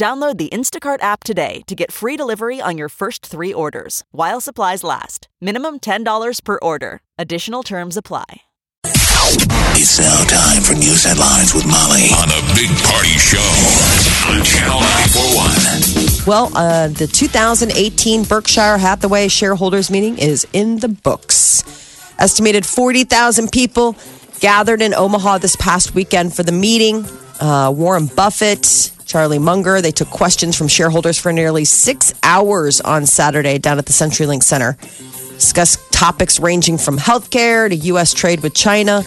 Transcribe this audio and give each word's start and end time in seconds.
Download 0.00 0.38
the 0.38 0.48
Instacart 0.48 1.02
app 1.02 1.24
today 1.24 1.60
to 1.66 1.74
get 1.74 1.92
free 1.92 2.16
delivery 2.16 2.58
on 2.58 2.78
your 2.78 2.88
first 2.88 3.26
three 3.26 3.52
orders 3.52 4.02
while 4.12 4.40
supplies 4.40 4.82
last. 4.82 5.28
Minimum 5.42 5.80
$10 5.80 6.42
per 6.42 6.58
order. 6.62 7.02
Additional 7.18 7.62
terms 7.62 7.98
apply. 7.98 8.24
It's 9.76 9.98
now 9.98 10.24
time 10.24 10.62
for 10.62 10.72
news 10.72 11.04
headlines 11.04 11.52
with 11.52 11.66
Molly 11.66 12.08
on 12.16 12.28
the 12.28 12.40
Big 12.56 12.70
Party 12.88 13.12
Show 13.18 13.44
on 14.32 14.42
Channel 14.42 14.80
941. 14.80 16.26
Well, 16.26 16.50
uh, 16.56 16.88
the 16.88 17.06
2018 17.06 18.24
Berkshire 18.24 18.78
Hathaway 18.78 19.28
shareholders 19.28 19.90
meeting 19.90 20.16
is 20.16 20.46
in 20.54 20.78
the 20.78 20.88
books. 20.88 21.62
Estimated 22.18 22.64
40,000 22.64 23.52
people 23.52 23.96
gathered 24.40 24.80
in 24.80 24.94
Omaha 24.94 25.36
this 25.36 25.56
past 25.56 25.94
weekend 25.94 26.34
for 26.34 26.42
the 26.42 26.52
meeting. 26.52 27.04
Uh, 27.40 27.72
Warren 27.74 28.06
Buffett, 28.06 28.92
Charlie 29.06 29.38
Munger, 29.38 29.80
they 29.80 29.92
took 29.92 30.08
questions 30.10 30.56
from 30.56 30.68
shareholders 30.68 31.18
for 31.18 31.32
nearly 31.32 31.64
six 31.64 32.12
hours 32.22 32.80
on 32.82 33.06
Saturday 33.06 33.58
down 33.58 33.78
at 33.78 33.86
the 33.86 33.92
CenturyLink 33.92 34.42
Center. 34.42 34.76
Discussed 35.32 35.90
topics 35.90 36.38
ranging 36.38 36.76
from 36.76 36.98
healthcare 36.98 37.68
to 37.68 37.74
U.S. 37.74 38.12
trade 38.12 38.42
with 38.42 38.54
China, 38.54 39.02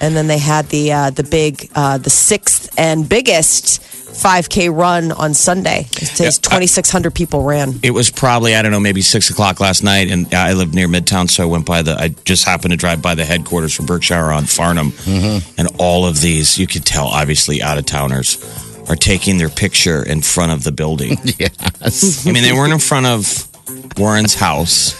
and 0.00 0.16
then 0.16 0.26
they 0.26 0.38
had 0.38 0.66
the 0.68 0.92
uh, 0.92 1.10
the 1.10 1.24
big, 1.24 1.70
uh, 1.74 1.98
the 1.98 2.10
sixth 2.10 2.68
and 2.78 3.08
biggest 3.08 3.80
5K 4.14 4.74
run 4.74 5.10
on 5.12 5.34
Sunday. 5.34 5.86
It 5.90 6.06
says 6.06 6.38
2,600 6.38 7.12
people 7.14 7.42
ran. 7.42 7.74
It 7.82 7.90
was 7.90 8.10
probably 8.10 8.54
I 8.54 8.62
don't 8.62 8.70
know 8.70 8.80
maybe 8.80 9.02
six 9.02 9.28
o'clock 9.30 9.60
last 9.60 9.82
night, 9.82 10.08
and 10.10 10.32
I 10.32 10.52
lived 10.52 10.74
near 10.74 10.86
Midtown, 10.88 11.28
so 11.28 11.42
I 11.42 11.46
went 11.46 11.66
by 11.66 11.82
the. 11.82 11.96
I 11.98 12.08
just 12.24 12.44
happened 12.44 12.70
to 12.72 12.76
drive 12.76 13.02
by 13.02 13.14
the 13.14 13.24
headquarters 13.24 13.74
for 13.74 13.82
Berkshire 13.82 14.30
on 14.32 14.44
Farnam, 14.44 14.92
and 15.58 15.68
all 15.78 16.06
of 16.06 16.20
these 16.20 16.58
you 16.58 16.66
could 16.66 16.84
tell 16.84 17.06
obviously 17.06 17.62
out 17.62 17.78
of 17.78 17.86
towners 17.86 18.38
are 18.88 18.96
taking 18.96 19.38
their 19.38 19.48
picture 19.48 20.02
in 20.02 20.20
front 20.20 20.52
of 20.52 20.62
the 20.64 20.72
building. 20.72 21.18
Yes. 21.38 22.26
I 22.26 22.32
mean, 22.32 22.42
they 22.42 22.52
weren't 22.52 22.72
in 22.72 22.78
front 22.78 23.06
of 23.06 23.48
Warren's 23.98 24.34
house. 24.34 24.94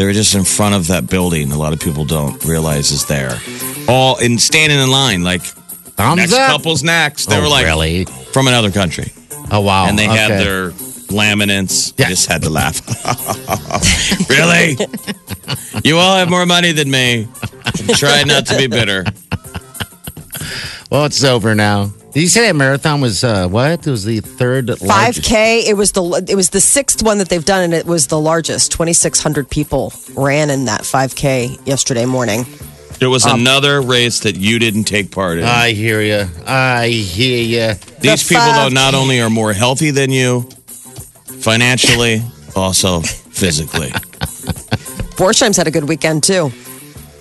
They 0.00 0.06
were 0.06 0.14
just 0.14 0.34
in 0.34 0.44
front 0.44 0.74
of 0.74 0.86
that 0.86 1.10
building. 1.10 1.52
A 1.52 1.58
lot 1.58 1.74
of 1.74 1.78
people 1.78 2.06
don't 2.06 2.42
realize 2.46 2.90
is 2.90 3.04
there. 3.04 3.38
All 3.86 4.16
in 4.16 4.38
standing 4.38 4.78
in 4.78 4.90
line, 4.90 5.22
like 5.22 5.42
Thumbs 5.42 6.16
next 6.16 6.32
up. 6.32 6.50
couple's 6.52 6.82
next. 6.82 7.26
They 7.26 7.36
Oh, 7.36 7.42
were 7.42 7.48
like 7.48 7.66
really? 7.66 8.06
from 8.32 8.48
another 8.48 8.70
country, 8.70 9.12
Oh 9.50 9.60
wow. 9.60 9.88
and 9.88 9.98
they 9.98 10.06
had 10.06 10.30
Okay. 10.30 10.42
their 10.42 10.70
laminates. 11.08 11.92
Yeah. 11.98 12.06
I 12.06 12.08
just 12.08 12.26
had 12.30 12.40
to 12.44 12.48
laugh. 12.48 12.80
really? 14.30 14.78
you 15.84 15.98
all 15.98 16.16
have 16.16 16.30
more 16.30 16.46
money 16.46 16.72
than 16.72 16.90
me. 16.90 17.28
Try 17.96 18.22
not 18.24 18.46
to 18.46 18.56
be 18.56 18.68
bitter. 18.68 19.04
Well, 20.90 21.04
it's 21.04 21.22
over 21.24 21.54
now. 21.54 21.92
Did 22.12 22.22
you 22.22 22.28
say 22.28 22.46
that 22.48 22.56
marathon 22.56 23.00
was 23.00 23.22
uh, 23.22 23.46
what? 23.48 23.86
It 23.86 23.90
was 23.90 24.04
the 24.04 24.18
third 24.20 24.66
5K. 24.66 25.62
It 25.68 25.74
was 25.76 25.92
the 25.92 26.24
it 26.28 26.34
was 26.34 26.50
the 26.50 26.60
sixth 26.60 27.02
one 27.04 27.18
that 27.18 27.28
they've 27.28 27.44
done, 27.44 27.62
and 27.62 27.72
it 27.72 27.86
was 27.86 28.08
the 28.08 28.18
largest. 28.18 28.72
2,600 28.72 29.48
people 29.48 29.92
ran 30.14 30.50
in 30.50 30.64
that 30.64 30.80
5K 30.80 31.64
yesterday 31.66 32.06
morning. 32.06 32.44
There 32.98 33.08
was 33.10 33.24
Um, 33.24 33.40
another 33.40 33.80
race 33.80 34.20
that 34.20 34.36
you 34.36 34.58
didn't 34.58 34.84
take 34.84 35.10
part 35.12 35.38
in. 35.38 35.44
I 35.44 35.70
hear 35.70 36.02
you. 36.02 36.26
I 36.46 36.88
hear 36.88 37.38
you. 37.42 37.74
These 38.00 38.28
The 38.28 38.34
people, 38.34 38.44
though, 38.54 38.68
5K. 38.68 38.72
not 38.74 38.94
only 38.94 39.20
are 39.20 39.30
more 39.30 39.52
healthy 39.52 39.90
than 39.92 40.10
you, 40.10 40.48
financially, 41.40 42.22
also 42.56 43.00
physically. 43.00 43.90
Borsheim's 45.16 45.56
had 45.56 45.68
a 45.68 45.70
good 45.70 45.88
weekend 45.88 46.24
too. 46.24 46.50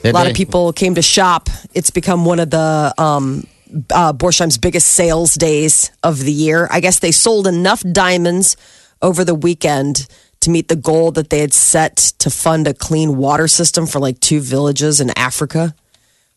A 0.03 0.11
lot 0.11 0.27
of 0.27 0.33
people 0.35 0.73
came 0.73 0.95
to 0.95 1.01
shop. 1.01 1.47
It's 1.75 1.91
become 1.91 2.25
one 2.25 2.39
of 2.39 2.49
the 2.49 2.93
um, 2.97 3.45
uh, 3.91 4.13
Borsheim's 4.13 4.57
biggest 4.57 4.87
sales 4.87 5.35
days 5.35 5.91
of 6.03 6.19
the 6.19 6.31
year. 6.31 6.67
I 6.71 6.79
guess 6.79 6.99
they 6.99 7.11
sold 7.11 7.47
enough 7.47 7.83
diamonds 7.91 8.57
over 9.01 9.23
the 9.23 9.35
weekend 9.35 10.07
to 10.41 10.49
meet 10.49 10.67
the 10.67 10.75
goal 10.75 11.11
that 11.11 11.29
they 11.29 11.39
had 11.39 11.53
set 11.53 11.97
to 12.19 12.29
fund 12.29 12.67
a 12.67 12.73
clean 12.73 13.17
water 13.17 13.47
system 13.47 13.85
for 13.85 13.99
like 13.99 14.19
two 14.19 14.39
villages 14.39 15.01
in 15.01 15.09
Africa. 15.17 15.75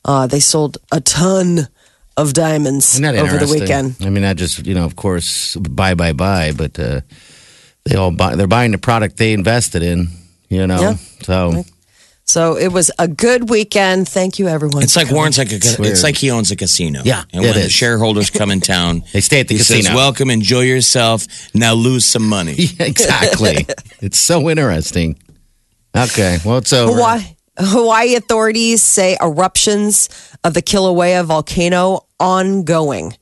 Uh, 0.04 0.26
they 0.26 0.40
sold 0.40 0.78
a 0.90 1.00
ton 1.00 1.68
of 2.16 2.32
diamonds 2.32 3.00
over 3.00 3.38
the 3.38 3.48
weekend. 3.50 3.96
I 4.00 4.10
mean, 4.10 4.22
not 4.22 4.36
just 4.36 4.66
you 4.66 4.74
know, 4.74 4.84
of 4.84 4.96
course, 4.96 5.56
buy, 5.56 5.94
buy, 5.94 6.12
buy, 6.12 6.52
but 6.52 6.78
uh, 6.78 7.00
they 7.84 7.94
all 7.96 8.10
buy. 8.10 8.34
They're 8.36 8.46
buying 8.48 8.72
the 8.72 8.78
product 8.78 9.16
they 9.16 9.32
invested 9.32 9.82
in. 9.82 10.08
You 10.48 10.66
know, 10.66 10.80
Yeah. 10.80 10.96
so 11.22 11.64
So 12.24 12.56
it 12.56 12.68
was 12.72 12.90
a 12.98 13.08
good 13.08 13.50
weekend. 13.50 14.08
Thank 14.08 14.38
you, 14.38 14.48
everyone. 14.48 14.82
It's 14.82 14.96
like 14.96 15.10
Warren's 15.10 15.38
like 15.38 15.52
a, 15.52 15.56
It's 15.56 15.78
it's 15.78 16.02
like 16.02 16.16
he 16.16 16.30
owns 16.30 16.50
a 16.50 16.56
casino. 16.56 17.02
Yeah, 17.04 17.24
and 17.32 17.44
it 17.44 17.48
when 17.48 17.54
the 17.54 17.68
shareholders 17.68 18.30
come 18.30 18.50
in 18.50 18.60
town, 18.60 19.02
They 19.12 19.20
stay 19.20 19.40
at 19.40 19.48
the 19.48 19.54
he 19.54 19.58
casino. 19.58 19.82
says, 19.82 19.94
"Welcome, 19.94 20.30
enjoy 20.30 20.62
yourself. 20.62 21.26
Now 21.54 21.74
lose 21.74 22.04
some 22.04 22.28
money." 22.28 22.54
Yeah, 22.58 22.86
exactly. 22.86 23.66
it's 24.00 24.18
so 24.18 24.48
interesting. 24.48 25.18
Okay, 25.96 26.38
well, 26.44 26.58
it's 26.58 26.72
over. 26.72 26.92
Hawaii, 26.94 27.36
Hawaii 27.58 28.14
authorities 28.14 28.82
say 28.82 29.16
eruptions 29.20 30.08
of 30.44 30.54
the 30.54 30.62
Kilauea 30.62 31.24
volcano 31.24 32.06
ongoing. 32.18 33.14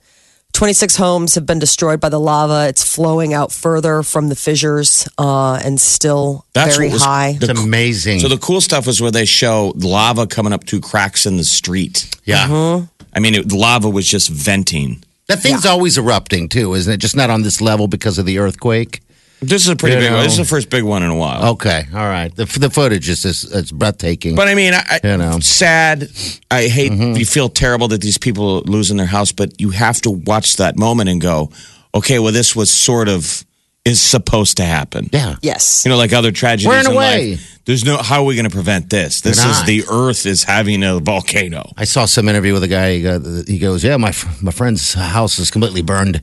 26 0.60 0.96
homes 0.96 1.36
have 1.36 1.46
been 1.46 1.58
destroyed 1.58 2.00
by 2.00 2.10
the 2.10 2.20
lava. 2.20 2.68
It's 2.68 2.84
flowing 2.84 3.32
out 3.32 3.50
further 3.50 4.02
from 4.02 4.28
the 4.28 4.36
fissures 4.36 5.08
uh, 5.16 5.54
and 5.64 5.80
still 5.80 6.44
That's 6.52 6.76
very 6.76 6.90
was- 6.90 7.02
high. 7.02 7.38
It's 7.40 7.48
amazing. 7.48 8.20
So 8.20 8.28
the 8.28 8.36
cool 8.36 8.60
stuff 8.60 8.86
was 8.86 9.00
where 9.00 9.10
they 9.10 9.24
show 9.24 9.72
lava 9.74 10.26
coming 10.26 10.52
up 10.52 10.64
through 10.66 10.80
cracks 10.80 11.24
in 11.24 11.38
the 11.38 11.44
street. 11.44 12.14
yeah, 12.24 12.46
Mm-hmm. 12.46 12.84
I 13.14 13.20
mean, 13.20 13.36
it, 13.36 13.48
the 13.48 13.56
lava 13.56 13.88
was 13.88 14.06
just 14.06 14.28
venting. 14.28 15.02
that 15.28 15.40
thing's 15.40 15.64
always 15.64 15.96
erupting 15.96 16.50
too, 16.50 16.74
isn't 16.74 16.92
it? 16.92 16.98
Just 16.98 17.16
not 17.16 17.30
on 17.30 17.40
this 17.40 17.62
level 17.62 17.88
because 17.88 18.18
of 18.18 18.26
the 18.26 18.38
earthquake. 18.38 19.00
This 19.42 19.62
is 19.62 19.68
a 19.68 19.76
pretty 19.76 19.96
You 19.96 20.02
big. 20.02 20.12
one. 20.12 20.22
This 20.22 20.32
is 20.32 20.38
the 20.38 20.44
first 20.44 20.68
big 20.68 20.84
one 20.84 21.02
in 21.02 21.10
a 21.10 21.16
while. 21.16 21.52
Okay, 21.52 21.84
all 21.94 22.00
right. 22.08 22.34
The 22.34 22.44
the 22.44 22.68
footage 22.70 23.08
is 23.08 23.22
just 23.22 23.54
it's 23.54 23.72
breathtaking. 23.72 24.36
But 24.36 24.48
I 24.48 24.54
mean, 24.54 24.74
I, 24.74 24.82
I, 24.90 25.00
You 25.08 25.16
know. 25.16 25.38
sad. 25.40 26.10
I 26.50 26.64
hate. 26.68 26.92
Mm-hmm. 26.92 27.16
You 27.16 27.24
feel 27.24 27.48
terrible 27.48 27.88
that 27.88 28.00
these 28.02 28.18
people 28.18 28.58
are 28.58 28.60
losing 28.62 28.98
their 28.98 29.06
house, 29.06 29.32
but 29.32 29.58
you 29.60 29.70
have 29.70 30.00
to 30.02 30.10
watch 30.10 30.56
that 30.56 30.76
moment 30.78 31.08
and 31.08 31.20
go, 31.22 31.50
okay, 31.94 32.18
well, 32.18 32.32
this 32.32 32.54
was 32.54 32.70
sort 32.70 33.08
of 33.08 33.44
is 33.86 33.98
supposed 33.98 34.58
to 34.58 34.62
happen. 34.62 35.08
yeah, 35.10 35.36
yes. 35.40 35.86
You 35.86 35.90
know, 35.90 35.96
like 35.96 36.12
other 36.12 36.32
tragedies 36.32 36.66
We're 36.68 36.80
in 36.80 36.86
a 36.86 36.90
in 36.90 36.96
way. 36.96 37.30
life. 37.30 37.60
There's 37.64 37.82
no. 37.82 37.96
How 37.96 38.20
are 38.20 38.24
we 38.24 38.34
going 38.34 38.44
to 38.44 38.54
prevent 38.54 38.90
this? 38.90 39.22
This 39.22 39.42
We're 39.42 39.50
is 39.50 39.58
not. 39.60 39.66
the 39.66 39.84
Earth 39.90 40.26
is 40.26 40.44
having 40.44 40.82
a 40.82 40.98
volcano. 41.00 41.72
I 41.78 41.84
saw 41.84 42.04
some 42.04 42.28
interview 42.28 42.52
with 42.52 42.62
a 42.62 42.68
guy. 42.68 42.96
He, 42.96 43.02
got, 43.02 43.22
he 43.48 43.58
goes, 43.58 43.82
"Yeah, 43.82 43.96
my 43.96 44.12
my 44.42 44.50
friend's 44.52 44.92
house 44.92 45.38
is 45.38 45.50
completely 45.50 45.80
burned. 45.80 46.20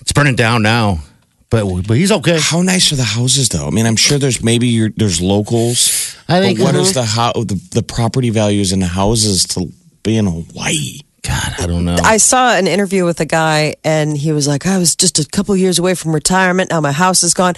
It's 0.00 0.12
burning 0.12 0.36
down 0.36 0.62
now, 0.62 1.00
but 1.50 1.64
but 1.86 1.96
he's 1.96 2.12
okay." 2.12 2.38
How 2.40 2.62
nice 2.62 2.92
are 2.92 2.96
the 2.96 3.04
houses, 3.04 3.48
though? 3.48 3.66
I 3.66 3.70
mean, 3.70 3.86
I'm 3.86 3.96
sure 3.96 4.18
there's 4.18 4.42
maybe 4.42 4.68
your, 4.68 4.90
there's 4.96 5.20
locals. 5.20 6.16
I 6.28 6.40
think- 6.40 6.58
but 6.58 6.64
what 6.64 6.74
uh-huh. 6.74 6.82
is 6.82 6.94
the 6.94 7.04
how 7.04 7.32
the, 7.32 7.60
the 7.72 7.82
property 7.82 8.30
values 8.30 8.72
in 8.72 8.80
the 8.80 8.86
houses 8.86 9.44
to 9.48 9.72
be 10.02 10.16
in 10.16 10.26
Hawaii? 10.26 11.00
God, 11.22 11.54
I 11.58 11.66
don't 11.66 11.84
know. 11.84 11.96
I 12.02 12.16
saw 12.16 12.54
an 12.54 12.66
interview 12.66 13.04
with 13.04 13.20
a 13.20 13.26
guy, 13.26 13.74
and 13.84 14.16
he 14.16 14.32
was 14.32 14.48
like, 14.48 14.66
I 14.66 14.78
was 14.78 14.96
just 14.96 15.18
a 15.18 15.26
couple 15.26 15.54
years 15.56 15.78
away 15.78 15.94
from 15.94 16.14
retirement. 16.14 16.70
Now 16.70 16.80
my 16.80 16.92
house 16.92 17.22
is 17.22 17.34
gone. 17.34 17.54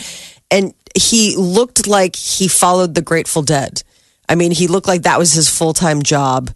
And 0.50 0.74
he 0.94 1.36
looked 1.36 1.86
like 1.86 2.16
he 2.16 2.48
followed 2.48 2.94
the 2.94 3.02
Grateful 3.02 3.42
Dead. 3.42 3.82
I 4.28 4.34
mean, 4.34 4.50
he 4.50 4.66
looked 4.66 4.88
like 4.88 5.02
that 5.02 5.18
was 5.18 5.32
his 5.32 5.48
full 5.48 5.72
time 5.72 6.02
job, 6.02 6.50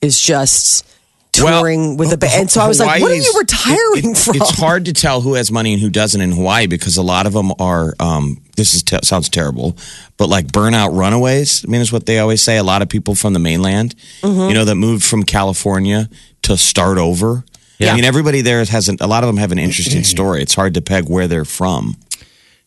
is 0.00 0.20
just 0.20 0.86
touring 1.32 1.96
with 1.96 2.10
the 2.10 2.16
band. 2.18 2.32
And 2.42 2.50
so 2.50 2.60
I 2.60 2.68
was 2.68 2.78
like, 2.78 3.00
what 3.00 3.10
are 3.10 3.14
you 3.14 3.34
retiring 3.38 3.80
it- 3.96 4.04
it- 4.04 4.16
from? 4.18 4.36
It's 4.36 4.50
hard 4.58 4.84
to 4.84 4.92
tell 4.92 5.20
who 5.22 5.34
has 5.34 5.50
money 5.50 5.72
and 5.72 5.80
who 5.82 5.90
doesn't 5.90 6.20
in 6.20 6.32
Hawaii 6.32 6.66
because 6.66 6.96
a 6.96 7.02
lot 7.02 7.26
of 7.26 7.32
them 7.32 7.52
are. 7.58 7.94
Um, 8.00 8.40
this 8.56 8.74
is 8.74 8.82
te- 8.82 8.98
sounds 9.02 9.28
terrible, 9.30 9.76
but 10.18 10.28
like 10.28 10.46
burnout 10.48 10.94
runaways. 10.96 11.64
I 11.64 11.68
mean, 11.70 11.80
is 11.80 11.90
what 11.92 12.04
they 12.06 12.18
always 12.18 12.42
say. 12.42 12.58
A 12.58 12.62
lot 12.62 12.82
of 12.82 12.88
people 12.88 13.14
from 13.14 13.32
the 13.32 13.38
mainland, 13.38 13.94
Mm-hmm. 14.22 14.48
you 14.48 14.54
know, 14.54 14.64
that 14.66 14.74
moved 14.76 15.04
from 15.04 15.22
California 15.24 16.08
to 16.42 16.56
start 16.56 16.98
over. 16.98 17.44
I 17.80 17.96
mean, 17.96 18.04
everybody 18.04 18.42
there 18.42 18.64
has 18.64 18.88
an, 18.88 18.98
a 19.00 19.08
lot 19.08 19.24
of 19.24 19.26
them 19.26 19.38
have 19.38 19.50
an 19.50 19.58
interesting 19.58 20.04
story. 20.04 20.40
It's 20.40 20.54
hard 20.54 20.74
to 20.74 20.80
peg 20.80 21.08
where 21.08 21.26
they're 21.26 21.44
from. 21.44 21.96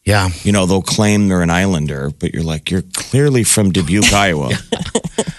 Yeah, 0.05 0.29
You 0.43 0.51
know, 0.51 0.65
they'll 0.65 0.81
claim 0.81 1.27
they're 1.27 1.41
an 1.41 1.49
islander, 1.49 2.11
but 2.19 2.33
you're 2.33 2.43
like, 2.43 2.69
you're 2.69 2.83
clearly 2.93 3.43
from 3.43 3.71
Dubuque, 3.71 4.13
Iowa, 4.13 4.51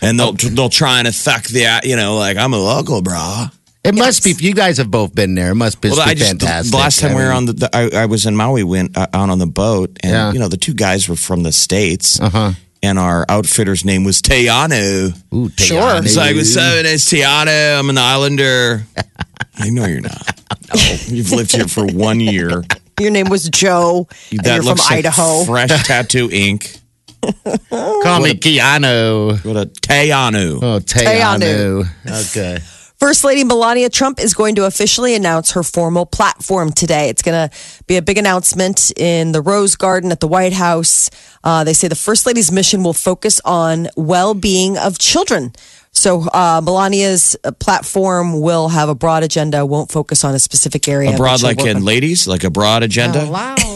and 0.03 0.19
they'll 0.19 0.33
they'll 0.33 0.69
try 0.69 0.99
and 0.99 1.07
affect 1.09 1.49
the, 1.51 1.81
you 1.85 1.97
know, 1.97 2.17
like 2.17 2.37
I'm 2.37 2.53
a 2.53 2.59
local, 2.59 3.01
brah. 3.03 3.53
It 3.85 3.95
must 3.95 4.25
be. 4.25 4.35
You 4.37 4.53
guys 4.53 4.79
have 4.79 4.91
both 4.91 5.15
been 5.15 5.37
there. 5.37 5.53
It 5.53 5.55
must 5.55 5.81
be, 5.81 5.91
Well, 5.91 6.05
be 6.05 6.11
I 6.11 6.15
just 6.15 6.31
fantastic. 6.31 6.73
the 6.73 6.77
last 6.77 6.99
time 6.99 7.13
I 7.13 7.15
we 7.15 7.23
were 7.23 7.31
on 7.31 7.45
the, 7.47 7.53
the 7.53 7.71
I, 7.73 8.03
I 8.03 8.07
was 8.07 8.27
in 8.27 8.35
Maui, 8.35 8.65
went 8.65 8.97
uh, 8.97 9.07
out 9.15 9.31
on 9.31 9.39
the 9.39 9.47
boat, 9.47 9.97
and 10.03 10.11
Yeah. 10.13 10.33
you 10.33 10.41
know 10.41 10.49
the 10.49 10.57
two 10.57 10.75
guys 10.75 11.09
were 11.09 11.15
from 11.15 11.45
the 11.45 11.53
states, 11.53 12.19
Uh-huh. 12.19 12.53
and 12.83 12.99
our 12.99 13.25
outfitter's 13.29 13.85
name 13.85 14.03
was 14.03 14.21
Teano. 14.21 15.15
Ooh, 15.33 15.51
Sure. 15.57 16.03
So 16.05 16.21
I 16.21 16.33
was 16.33 16.53
seven. 16.53 16.85
It's 16.87 17.05
Tiano. 17.09 17.79
I'm 17.79 17.89
an 17.89 17.99
Islander. 17.99 18.83
I 19.59 19.71
know 19.71 19.87
you're 19.87 20.01
not. 20.01 20.41
No, 20.75 20.81
you've 21.07 21.31
lived 21.31 21.55
here 21.55 21.69
for 21.69 21.87
one 21.87 22.19
year. 22.19 22.65
Your 23.01 23.11
name 23.11 23.29
was 23.29 23.49
Joe. 23.51 24.09
and 24.31 24.41
That 24.41 24.55
you're 24.55 24.63
from 24.63 24.69
looks 24.71 24.91
like 24.91 24.99
Idaho. 25.05 25.45
fresh 25.45 25.71
tattoo 25.87 26.31
ink. 26.33 26.79
Call 27.23 28.21
me 28.21 28.35
Keanu. 28.35 29.45
What 29.45 29.57
a 29.57 29.67
Teano. 29.67 30.59
Oh, 30.63 30.79
Teanu. 30.81 31.87
Okay. 32.31 32.59
First 32.99 33.25
Lady 33.25 33.45
Melania 33.45 33.91
Trump 33.91 34.19
is 34.19 34.33
going 34.33 34.55
to 34.55 34.65
officially 34.65 35.15
announce 35.15 35.51
her 35.51 35.63
formal 35.63 36.07
platform 36.07 36.73
today. 36.73 37.11
It's 37.11 37.21
going 37.21 37.51
to 37.51 37.55
be 37.87 37.97
a 37.97 38.03
big 38.03 38.17
announcement 38.17 38.91
in 38.97 39.33
the 39.33 39.43
Rose 39.43 39.77
Garden 39.77 40.11
at 40.13 40.21
the 40.21 40.29
White 40.29 40.55
House. 40.55 41.11
Uh, 41.45 41.63
they 41.65 41.75
say 41.75 41.89
the 41.89 41.95
First 41.95 42.25
Lady's 42.27 42.51
mission 42.51 42.83
will 42.83 42.95
focus 42.95 43.39
on 43.45 43.89
well 43.99 44.33
being 44.33 44.79
of 44.79 44.99
children. 44.99 45.53
So 45.97 46.21
uh, 46.29 46.61
Melania's 46.63 47.37
uh, 47.43 47.53
platform 47.53 48.41
will 48.41 48.69
have 48.69 48.89
a 48.91 48.95
broad 48.95 49.23
agenda, 49.23 49.65
won't 49.65 49.91
focus 49.91 50.25
on 50.25 50.35
a 50.35 50.39
specific 50.39 50.89
area. 50.89 51.11
but 51.11 51.17
Abroad, 51.17 51.41
she'll 51.41 51.49
like 51.49 51.61
in 51.65 51.77
on- 51.79 51.85
ladies, 51.85 52.29
like 52.29 52.45
a 52.45 52.51
broad 52.51 52.83
agenda. 52.83 53.27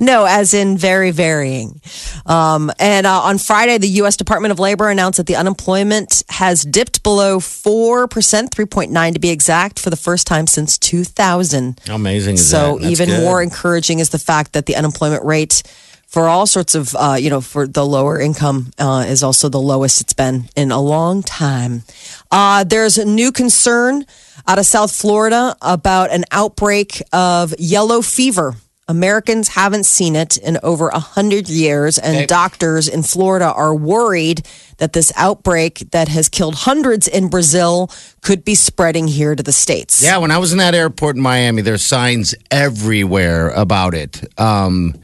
No, 0.00 0.24
as 0.24 0.54
in 0.54 0.76
very 0.78 1.10
varying. 1.10 1.80
Um, 2.26 2.70
and 2.78 3.06
uh, 3.06 3.20
on 3.20 3.38
Friday, 3.38 3.76
the 3.78 3.88
U.S. 4.00 4.16
Department 4.16 4.50
of 4.52 4.58
Labor 4.58 4.88
announced 4.88 5.18
that 5.18 5.26
the 5.26 5.36
unemployment 5.36 6.22
has 6.30 6.62
dipped 6.64 7.02
below 7.02 7.38
4%, 7.38 8.08
3.9 8.08 9.12
to 9.12 9.18
be 9.20 9.30
exact, 9.30 9.78
for 9.78 9.90
the 9.90 9.96
first 9.96 10.26
time 10.26 10.46
since 10.46 10.78
2000. 10.78 11.80
Amazing 11.90 12.34
is 12.34 12.48
So 12.50 12.78
that? 12.78 12.90
Even 12.90 13.08
good. 13.08 13.20
more 13.20 13.42
encouraging 13.42 13.98
is 13.98 14.08
the 14.10 14.18
fact 14.18 14.52
that 14.54 14.66
the 14.66 14.74
unemployment 14.74 15.24
rate 15.24 15.62
for 16.14 16.28
all 16.28 16.46
sorts 16.46 16.76
of, 16.76 16.94
uh, 16.94 17.16
you 17.18 17.28
know, 17.28 17.40
for 17.40 17.66
the 17.66 17.84
lower 17.84 18.20
income 18.20 18.70
uh, 18.78 19.04
is 19.08 19.24
also 19.24 19.48
the 19.48 19.60
lowest 19.60 20.00
it's 20.00 20.12
been 20.12 20.44
in 20.54 20.70
a 20.70 20.80
long 20.80 21.24
time. 21.24 21.82
Uh, 22.30 22.62
there's 22.62 22.98
a 22.98 23.04
new 23.04 23.32
concern 23.32 24.06
out 24.46 24.60
of 24.60 24.64
South 24.64 24.94
Florida 24.94 25.56
about 25.60 26.12
an 26.12 26.22
outbreak 26.30 27.02
of 27.12 27.52
yellow 27.58 28.00
fever. 28.00 28.54
Americans 28.86 29.48
haven't 29.48 29.86
seen 29.86 30.14
it 30.14 30.36
in 30.36 30.56
over 30.62 30.86
a 30.88 31.00
hundred 31.00 31.48
years, 31.48 31.98
and 31.98 32.28
doctors 32.28 32.86
in 32.86 33.02
Florida 33.02 33.50
are 33.50 33.74
worried 33.74 34.46
that 34.76 34.92
this 34.92 35.12
outbreak 35.16 35.90
that 35.90 36.06
has 36.06 36.28
killed 36.28 36.54
hundreds 36.54 37.08
in 37.08 37.28
Brazil 37.28 37.90
could 38.20 38.44
be 38.44 38.54
spreading 38.54 39.08
here 39.08 39.34
to 39.34 39.42
the 39.42 39.52
states. 39.52 40.00
Yeah, 40.00 40.18
when 40.18 40.30
I 40.30 40.38
was 40.38 40.52
in 40.52 40.58
that 40.58 40.76
airport 40.76 41.16
in 41.16 41.22
Miami, 41.22 41.62
there's 41.62 41.84
signs 41.84 42.36
everywhere 42.52 43.50
about 43.50 43.94
it. 43.94 44.22
Um, 44.38 44.94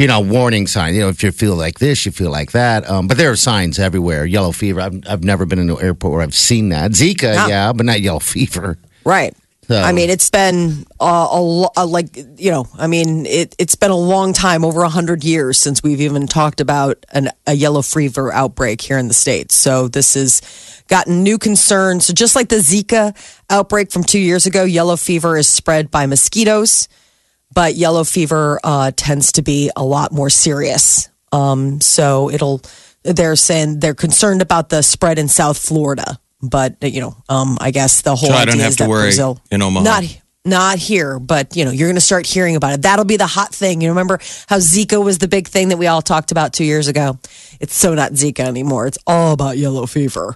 you 0.00 0.06
know, 0.06 0.20
warning 0.20 0.66
signs. 0.66 0.96
You 0.96 1.02
know, 1.02 1.08
if 1.10 1.22
you 1.22 1.30
feel 1.30 1.54
like 1.54 1.78
this, 1.78 2.06
you 2.06 2.12
feel 2.12 2.30
like 2.30 2.52
that. 2.52 2.88
Um, 2.88 3.06
but 3.06 3.18
there 3.18 3.30
are 3.30 3.36
signs 3.36 3.78
everywhere. 3.78 4.24
Yellow 4.24 4.50
fever. 4.52 4.80
I've, 4.80 4.98
I've 5.08 5.22
never 5.22 5.44
been 5.46 5.58
in 5.58 5.68
an 5.70 5.76
airport 5.80 6.12
where 6.14 6.22
I've 6.22 6.34
seen 6.34 6.70
that. 6.70 6.92
Zika, 6.92 7.34
No. 7.36 7.46
yeah, 7.48 7.72
but 7.72 7.84
not 7.86 8.00
yellow 8.00 8.18
fever. 8.34 8.78
Right. 9.04 9.36
So- 9.68 9.80
I 9.80 9.92
mean, 9.92 10.10
it's 10.10 10.30
been 10.30 10.84
uh, 10.98 11.28
a, 11.30 11.40
lo- 11.40 11.70
uh, 11.76 11.86
like 11.86 12.16
you 12.38 12.50
know. 12.50 12.66
I 12.76 12.88
mean, 12.88 13.24
it 13.26 13.54
it's 13.56 13.76
been 13.76 13.92
a 13.92 13.96
long 13.96 14.32
time, 14.32 14.64
over 14.64 14.82
a 14.82 14.88
hundred 14.88 15.22
years 15.22 15.60
since 15.60 15.80
we've 15.80 16.00
even 16.00 16.26
talked 16.26 16.60
about 16.60 17.06
an, 17.12 17.28
a 17.46 17.52
yellow 17.54 17.82
fever 17.82 18.32
outbreak 18.32 18.80
here 18.80 18.98
in 18.98 19.06
the 19.06 19.14
states. 19.14 19.54
So 19.54 19.86
this 19.86 20.14
has 20.14 20.42
gotten 20.88 21.22
new 21.22 21.38
concerns. 21.38 22.06
So 22.06 22.12
just 22.14 22.34
like 22.34 22.48
the 22.48 22.56
Zika 22.56 23.14
outbreak 23.48 23.92
from 23.92 24.02
two 24.02 24.18
years 24.18 24.44
ago, 24.44 24.64
yellow 24.64 24.96
fever 24.96 25.36
is 25.36 25.48
spread 25.48 25.88
by 25.88 26.06
mosquitoes, 26.06 26.88
but 27.52 27.74
yellow 27.74 28.04
fever 28.04 28.60
uh, 28.62 28.92
tends 28.96 29.32
to 29.32 29.42
be 29.42 29.70
a 29.76 29.84
lot 29.84 30.12
more 30.12 30.30
serious. 30.30 31.08
Um, 31.32 31.80
so 31.80 32.30
it'll. 32.30 32.62
They're 33.02 33.36
saying 33.36 33.80
they're 33.80 33.94
concerned 33.94 34.42
about 34.42 34.68
the 34.68 34.82
spread 34.82 35.18
in 35.18 35.26
South 35.26 35.56
Florida, 35.56 36.20
but 36.42 36.76
you 36.82 37.00
know, 37.00 37.16
um, 37.30 37.56
I 37.58 37.70
guess 37.70 38.02
the 38.02 38.14
whole 38.14 38.28
So 38.28 38.34
I 38.34 38.42
idea 38.42 38.52
don't 38.52 38.60
have 38.60 38.70
is 38.70 38.76
to 38.76 38.82
that 38.82 38.90
worry 38.90 39.04
Brazil 39.04 39.40
in 39.50 39.62
Omaha. 39.62 39.84
not 39.84 40.04
not 40.44 40.78
here, 40.78 41.18
but 41.18 41.56
you 41.56 41.64
know, 41.64 41.70
you're 41.70 41.88
going 41.88 41.96
to 41.96 42.00
start 42.00 42.26
hearing 42.26 42.56
about 42.56 42.72
it. 42.72 42.82
That'll 42.82 43.04
be 43.04 43.16
the 43.16 43.26
hot 43.26 43.54
thing. 43.54 43.80
You 43.80 43.90
remember 43.90 44.18
how 44.48 44.56
Zika 44.56 45.02
was 45.02 45.18
the 45.18 45.28
big 45.28 45.48
thing 45.48 45.68
that 45.68 45.76
we 45.76 45.86
all 45.86 46.02
talked 46.02 46.32
about 46.32 46.52
two 46.52 46.64
years 46.64 46.88
ago? 46.88 47.18
It's 47.60 47.74
so 47.74 47.94
not 47.94 48.12
Zika 48.12 48.40
anymore. 48.40 48.86
It's 48.86 48.98
all 49.06 49.32
about 49.32 49.58
yellow 49.58 49.86
fever. 49.86 50.34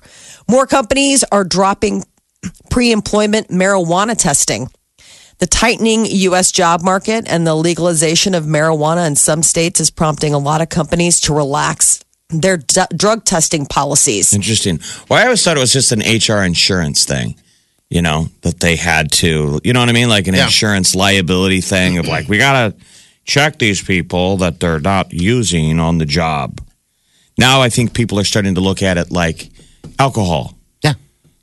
More 0.49 0.67
companies 0.67 1.25
are 1.33 1.45
dropping 1.45 2.05
pre-employment 2.71 3.49
marijuana 3.49 4.17
testing. 4.17 4.69
The 5.39 5.47
tightening 5.47 6.07
U.S. 6.07 6.53
job 6.53 6.83
market 6.83 7.25
and 7.29 7.47
the 7.47 7.55
legalization 7.55 8.35
of 8.35 8.45
marijuana 8.45 9.07
in 9.07 9.17
some 9.17 9.43
states 9.43 9.81
is 9.81 9.91
prompting 9.91 10.33
a 10.33 10.39
lot 10.39 10.61
of 10.63 10.69
companies 10.69 11.21
to 11.23 11.35
relax 11.35 12.05
their 12.31 12.57
d- 12.57 12.83
drug 12.97 13.25
testing 13.25 13.67
policies. 13.67 14.33
Interesting. 14.33 14.79
Well, 15.09 15.21
I 15.21 15.25
always 15.25 15.43
thought 15.45 15.57
it 15.57 15.61
was 15.61 15.73
just 15.73 15.93
an 15.93 16.01
HR 16.01 16.43
insurance 16.43 17.05
thing, 17.05 17.35
you 17.91 18.01
know, 18.01 18.29
that 18.43 18.61
they 18.61 18.77
had 18.77 19.11
to, 19.13 19.61
you 19.65 19.73
know 19.73 19.81
what 19.81 19.89
I 19.89 19.93
mean? 19.93 20.09
Like 20.09 20.29
an 20.29 20.35
Yeah. 20.35 20.45
insurance 20.45 20.95
liability 20.95 21.61
thing 21.61 21.99
of 21.99 22.07
like, 22.07 22.29
we 22.29 22.39
got 22.39 22.53
to 22.71 22.77
check 23.25 23.59
these 23.59 23.83
people 23.83 24.37
that 24.39 24.61
they're 24.61 24.81
not 24.81 25.13
using 25.13 25.79
on 25.81 25.99
the 25.99 26.07
job. 26.07 26.61
Now 27.37 27.61
I 27.61 27.69
think 27.71 27.93
people 27.93 28.19
are 28.21 28.25
starting 28.25 28.55
to 28.55 28.61
look 28.61 28.83
at 28.83 28.99
it 28.99 29.11
like 29.11 29.51
alcohol. 29.99 30.57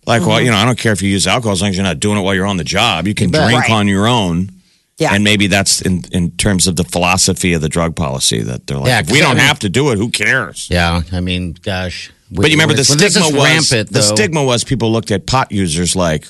Yeah. 0.05 0.13
Like, 0.13 0.21
Mm-hmm. 0.21 0.29
well, 0.29 0.41
you 0.41 0.51
know, 0.51 0.57
I 0.57 0.65
don't 0.65 0.77
care 0.77 0.91
if 0.93 1.01
you 1.01 1.09
use 1.09 1.27
alcohol 1.27 1.53
as 1.53 1.61
long 1.61 1.69
as 1.69 1.75
you're 1.77 1.83
not 1.85 1.99
doing 1.99 2.17
it 2.17 2.21
while 2.21 2.33
you're 2.35 2.45
on 2.47 2.57
the 2.57 2.63
job. 2.63 3.07
You 3.07 3.13
can 3.13 3.29
bet. 3.31 3.47
drink 3.49 3.61
Right. 3.63 3.71
on 3.71 3.87
your 3.87 4.07
own. 4.07 4.49
Yeah. 4.97 5.13
And 5.15 5.23
maybe 5.23 5.47
that's 5.47 5.81
in, 5.81 6.03
in 6.11 6.31
terms 6.31 6.67
of 6.67 6.75
the 6.75 6.83
philosophy 6.83 7.53
of 7.53 7.61
the 7.61 7.69
drug 7.69 7.95
policy 7.95 8.41
that 8.41 8.67
they're 8.67 8.77
like, 8.77 8.87
Yeah, 8.87 8.99
if 8.99 9.07
we 9.07 9.13
'cause 9.19 9.27
don't 9.27 9.37
mean- 9.37 9.45
have 9.47 9.59
to 9.59 9.69
do 9.69 9.91
it, 9.91 9.97
who 9.97 10.09
cares? 10.09 10.67
Yeah. 10.69 11.01
I 11.11 11.21
mean, 11.21 11.55
gosh. 11.63 12.11
But 12.31 12.45
you 12.49 12.55
remember 12.55 12.75
the 12.75 12.83
stigma 12.85 13.21
was 13.25 13.33
rampant, 13.33 13.89
the 13.91 14.01
stigma 14.03 14.43
was 14.43 14.63
people 14.63 14.91
looked 14.91 15.11
at 15.11 15.25
pot 15.25 15.51
users 15.51 15.95
like, 15.95 16.25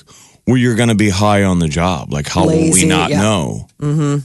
well, 0.46 0.56
you're 0.56 0.74
going 0.74 0.88
to 0.88 0.94
be 0.96 1.10
high 1.10 1.44
on 1.44 1.58
the 1.60 1.68
job. 1.68 2.12
Like, 2.12 2.28
how 2.28 2.46
will 2.46 2.72
we 2.72 2.84
not 2.84 3.10
yeah. 3.10 3.20
know? 3.22 3.68
Mm-hmm. 3.80 4.18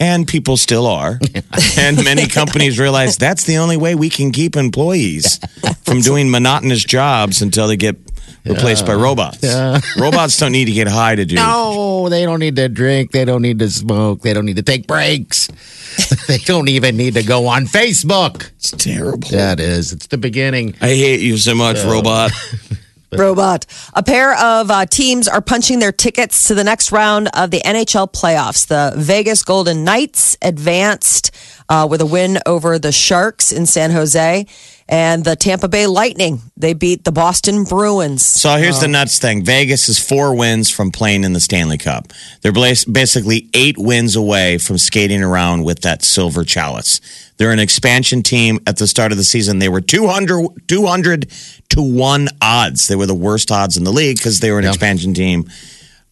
And 0.00 0.26
people 0.28 0.56
still 0.56 0.86
are. 0.86 1.18
and 1.76 2.02
many 2.04 2.28
companies 2.28 2.78
realize 2.78 3.16
that's 3.18 3.44
the 3.44 3.58
only 3.58 3.76
way 3.76 3.94
we 3.96 4.08
can 4.10 4.30
keep 4.30 4.56
employees 4.56 5.38
from 5.84 6.00
doing 6.00 6.30
monotonous 6.30 6.84
jobs 6.84 7.42
until 7.42 7.66
they 7.68 7.76
get 7.76 8.07
replaced 8.44 8.86
by 8.86 8.94
robots. 8.94 9.44
Robots 9.98 10.38
don't 10.38 10.52
need 10.52 10.66
to 10.66 10.72
get 10.72 10.88
high 10.88 11.14
to 11.14 11.24
do. 11.24 11.34
No, 11.36 12.08
they 12.08 12.24
don't 12.24 12.40
need 12.40 12.56
to 12.56 12.68
drink. 12.68 13.12
They 13.12 13.24
don't 13.24 13.42
need 13.42 13.58
to 13.58 13.70
smoke. 13.70 14.22
They 14.22 14.32
don't 14.32 14.46
need 14.46 14.56
to 14.56 14.62
take 14.62 14.86
breaks. 14.86 15.48
they 16.28 16.38
don't 16.38 16.68
even 16.68 16.96
need 16.96 17.14
to 17.14 17.22
go 17.22 17.46
on 17.46 17.66
Facebook. 17.66 18.50
It's 18.56 18.70
terrible. 18.70 19.28
That 19.28 19.60
is. 19.60 19.66
it 19.66 19.70
is. 19.78 19.92
It's 19.92 20.06
the 20.08 20.18
beginning. 20.18 20.74
I 20.80 20.88
hate 20.88 21.20
you 21.20 21.36
so 21.36 21.54
much, 21.54 21.82
robot. 21.84 22.32
Robot. 23.16 23.64
A 23.94 24.02
pair 24.02 24.34
of 24.36 24.70
uh, 24.70 24.86
teams 24.86 25.28
are 25.28 25.40
punching 25.40 25.78
their 25.78 25.92
tickets 25.92 26.48
to 26.48 26.54
the 26.54 26.64
next 26.64 26.92
round 26.92 27.28
of 27.32 27.50
the 27.50 27.60
NHL 27.60 28.12
playoffs. 28.12 28.66
The 28.66 28.92
Vegas 28.96 29.42
Golden 29.42 29.84
Knights 29.84 30.36
advanced 30.42 31.30
uh, 31.68 31.86
with 31.88 32.00
a 32.00 32.06
win 32.06 32.38
over 32.46 32.78
the 32.78 32.92
Sharks 32.92 33.52
in 33.52 33.66
San 33.66 33.90
Jose, 33.90 34.46
and 34.88 35.24
the 35.24 35.36
Tampa 35.36 35.68
Bay 35.68 35.86
Lightning 35.86 36.40
they 36.56 36.72
beat 36.72 37.04
the 37.04 37.12
Boston 37.12 37.64
Bruins. 37.64 38.22
So 38.22 38.56
here's 38.56 38.80
the 38.80 38.88
nuts 38.88 39.18
thing. 39.18 39.44
Vegas 39.44 39.88
is 39.88 39.98
four 39.98 40.34
wins 40.34 40.70
from 40.70 40.90
playing 40.90 41.24
in 41.24 41.34
the 41.34 41.40
Stanley 41.40 41.78
Cup. 41.78 42.12
They're 42.42 42.52
basically 42.52 43.48
eight 43.54 43.76
wins 43.78 44.16
away 44.16 44.58
from 44.58 44.78
skating 44.78 45.22
around 45.22 45.64
with 45.64 45.80
that 45.80 46.02
silver 46.02 46.44
chalice. 46.44 47.00
They're 47.36 47.52
an 47.52 47.60
expansion 47.60 48.22
team. 48.22 48.58
At 48.66 48.78
the 48.78 48.86
start 48.86 49.12
of 49.12 49.18
the 49.18 49.24
season, 49.24 49.60
they 49.60 49.68
were 49.68 49.80
200, 49.80 50.66
200 50.66 51.30
to 51.78 51.82
1 51.82 52.28
odds. 52.42 52.88
They 52.88 52.96
were 52.96 53.06
the 53.06 53.14
worst 53.14 53.50
odds 53.50 53.76
in 53.76 53.84
the 53.84 53.92
league 53.92 54.16
because 54.16 54.40
they 54.40 54.50
were 54.50 54.58
an 54.58 54.64
expansion 54.66 55.14
team. 55.14 55.48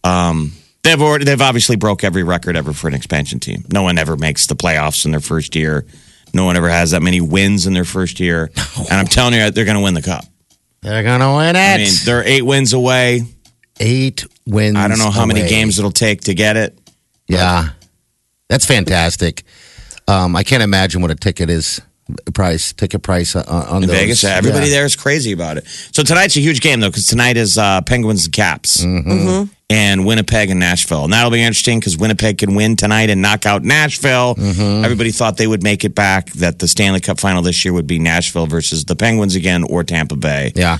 Um, 0.03 0.53
they've, 0.83 1.01
already, 1.01 1.25
they've 1.25 1.41
obviously 1.41 1.75
broke 1.75 2.03
every 2.03 2.23
record 2.23 2.55
ever 2.55 2.73
for 2.73 2.87
an 2.87 2.93
expansion 2.93 3.39
team. 3.39 3.65
No 3.71 3.83
one 3.83 3.97
ever 3.97 4.15
makes 4.15 4.47
the 4.47 4.55
playoffs 4.55 5.05
in 5.05 5.11
their 5.11 5.19
first 5.19 5.55
year. 5.55 5.85
No 6.33 6.45
one 6.45 6.55
ever 6.55 6.69
has 6.69 6.91
that 6.91 7.01
many 7.01 7.21
wins 7.21 7.67
in 7.67 7.73
their 7.73 7.85
first 7.85 8.19
year. 8.19 8.49
And 8.77 8.93
I'm 8.93 9.07
telling 9.07 9.33
you, 9.33 9.51
they're 9.51 9.65
going 9.65 9.77
to 9.77 9.83
win 9.83 9.95
the 9.95 10.01
cup. 10.01 10.23
They're 10.81 11.03
gonna 11.03 11.35
win 11.35 11.55
it. 11.55 11.59
I 11.59 11.77
mean, 11.77 11.93
they're 12.05 12.23
eight 12.23 12.43
wins 12.43 12.73
away. 12.73 13.23
Eight 13.79 14.25
wins. 14.45 14.77
I 14.77 14.87
don't 14.87 14.99
know 14.99 15.09
how 15.09 15.25
many 15.25 15.47
games 15.47 15.79
it'll 15.79 15.91
take 15.91 16.21
to 16.21 16.33
get 16.33 16.55
it. 16.55 16.77
Yeah, 17.27 17.69
that's 18.47 18.65
fantastic. 18.65 19.43
Um, 20.07 20.35
I 20.35 20.43
can't 20.43 20.63
imagine 20.63 21.01
what 21.01 21.11
a 21.11 21.15
ticket 21.15 21.49
is 21.49 21.81
price 22.33 22.73
ticket 22.73 23.01
price 23.03 23.35
on, 23.35 23.45
on 23.47 23.83
In 23.83 23.89
those. 23.89 23.97
Vegas, 23.97 24.23
yeah, 24.23 24.31
everybody 24.35 24.67
Yeah. 24.67 24.73
there 24.77 24.85
is 24.85 24.95
crazy 24.95 25.31
about 25.31 25.57
it. 25.57 25.65
So 25.91 26.03
tonight's 26.03 26.35
a 26.37 26.39
huge 26.41 26.61
game 26.61 26.79
though, 26.79 26.89
because 26.89 27.07
tonight 27.07 27.37
is 27.37 27.57
uh, 27.57 27.81
Penguins 27.81 28.25
and 28.25 28.33
Caps, 28.33 28.83
Mm-hmm. 28.83 29.43
and 29.69 30.05
Winnipeg 30.05 30.49
and 30.49 30.59
Nashville, 30.59 31.03
and 31.03 31.11
that'll 31.13 31.31
be 31.31 31.41
interesting 31.41 31.79
because 31.79 31.97
Winnipeg 31.97 32.37
can 32.37 32.55
win 32.55 32.75
tonight 32.75 33.09
and 33.09 33.21
knock 33.21 33.45
out 33.45 33.63
Nashville. 33.63 34.35
Mm-hmm. 34.35 34.85
Everybody 34.85 35.11
thought 35.11 35.37
they 35.37 35.47
would 35.47 35.63
make 35.63 35.83
it 35.83 35.93
back. 35.95 36.31
That 36.33 36.59
the 36.59 36.67
Stanley 36.67 36.99
Cup 37.01 37.19
final 37.19 37.41
this 37.41 37.65
year 37.65 37.73
would 37.73 37.87
be 37.87 37.99
Nashville 37.99 38.45
versus 38.47 38.85
the 38.85 38.95
Penguins 38.95 39.35
again 39.35 39.63
or 39.63 39.83
Tampa 39.83 40.15
Bay. 40.15 40.53
Yeah, 40.55 40.77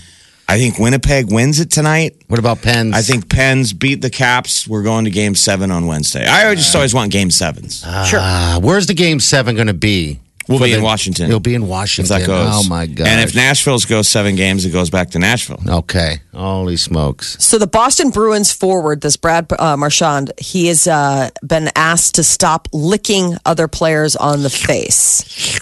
I 0.48 0.58
think 0.58 0.80
Winnipeg 0.80 1.30
wins 1.32 1.60
it 1.60 1.70
tonight. 1.70 2.16
What 2.28 2.40
about 2.40 2.62
Pens? 2.62 2.96
I 2.96 3.02
think 3.02 3.30
Pens 3.30 3.74
beat 3.74 4.02
the 4.02 4.10
Caps. 4.10 4.66
We're 4.68 4.84
going 4.84 5.04
to 5.04 5.12
Game 5.12 5.36
Seven 5.36 5.70
on 5.72 5.88
Wednesday. 5.88 6.26
I 6.26 6.56
just 6.56 6.74
always 6.74 6.94
want 6.94 7.12
Game 7.12 7.30
Sevens. 7.32 7.82
Sure. 8.08 8.20
Uh, 8.22 8.60
where's 8.62 8.88
the 8.88 8.94
game 8.94 9.20
seven 9.20 9.56
going 9.56 9.68
to 9.68 9.74
be? 9.74 10.20
We'll 10.48 10.60
For 10.60 10.66
be 10.66 10.74
in 10.74 10.80
the- 10.80 10.86
Washington. 10.86 11.28
It'll 11.28 11.40
be 11.40 11.56
in 11.56 11.68
Washington. 11.68 12.16
if 12.16 12.28
Washington. 12.28 12.36
that 12.38 12.52
goes. 12.52 12.66
Oh 12.66 12.70
my 12.70 12.86
god! 12.86 13.08
And 13.08 13.22
if 13.22 13.36
Nashville's 13.36 13.86
goes 13.86 14.08
seven 14.08 14.36
games, 14.36 14.66
it 14.66 14.70
goes 14.72 14.90
back 14.90 15.10
to 15.12 15.20
Nashville. 15.20 15.60
okay, 15.68 16.22
holy 16.34 16.78
smokes! 16.78 17.36
So 17.44 17.58
the 17.58 17.68
Boston 17.68 18.10
Bruins 18.12 18.52
forward, 18.54 19.02
this 19.02 19.18
Brad 19.18 19.52
uh, 19.60 19.76
Marchand, 19.78 20.32
he 20.40 20.68
has 20.68 20.88
uh, 20.88 21.30
been 21.46 21.70
asked 21.76 22.16
to 22.16 22.24
stop 22.24 22.68
licking 22.74 23.36
other 23.46 23.68
players 23.68 24.16
on 24.16 24.44
the 24.44 24.50
face. 24.50 25.60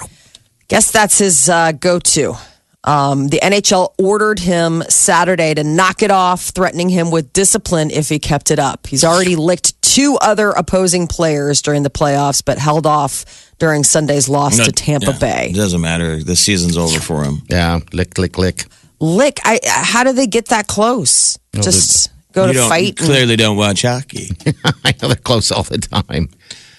Guess 0.68 0.92
that's 0.92 1.18
his 1.20 1.48
uh, 1.50 1.72
go-to. 1.74 2.36
Um, 2.84 3.27
the 3.30 3.39
NHL 3.42 3.94
ordered 3.98 4.38
him 4.39 4.84
Saturday 4.89 5.54
to 5.56 5.63
knock 5.63 6.04
it 6.04 6.12
off, 6.12 6.42
threatening 6.50 6.89
him 6.89 7.10
with 7.10 7.34
discipline 7.34 7.89
if 7.89 8.10
he 8.10 8.20
kept 8.20 8.51
it 8.51 8.60
up. 8.60 8.86
He's 8.88 9.04
already 9.04 9.36
licked 9.36 9.80
two 9.82 10.18
other 10.22 10.51
opposing 10.51 11.08
players 11.08 11.62
during 11.63 11.82
the 11.84 11.89
playoffs, 11.89 12.44
but 12.46 12.60
held 12.60 12.86
off 12.86 13.25
during 13.60 13.84
Sunday's 13.84 14.28
loss 14.30 14.58
to 14.58 14.72
Tampa 14.72 15.12
Yeah, 15.14 15.18
Bay. 15.20 15.48
It 15.52 15.56
doesn't 15.56 15.82
matter. 15.82 16.24
The 16.24 16.36
season's 16.36 16.78
over 16.78 17.00
for 17.00 17.24
him. 17.24 17.42
Yeah, 17.50 17.80
lick, 17.94 18.18
lick, 18.18 18.38
lick. 18.38 18.66
Lick, 19.00 19.40
I, 19.44 19.60
how 19.66 20.04
do 20.04 20.14
they 20.14 20.28
get 20.28 20.48
that 20.48 20.68
close? 20.68 21.38
Just 21.54 22.10
go 22.34 22.48
to 22.48 22.54
don't- 22.54 22.70
fight. 22.70 22.88
and- 23.00 23.08
Clearly, 23.08 23.36
don't 23.36 23.58
watch 23.58 23.82
hockey. 23.84 24.30
I 24.86 24.94
know 25.02 25.08
they're 25.10 25.16
close 25.18 25.52
all 25.52 25.64
the 25.64 25.78
time. 25.78 26.30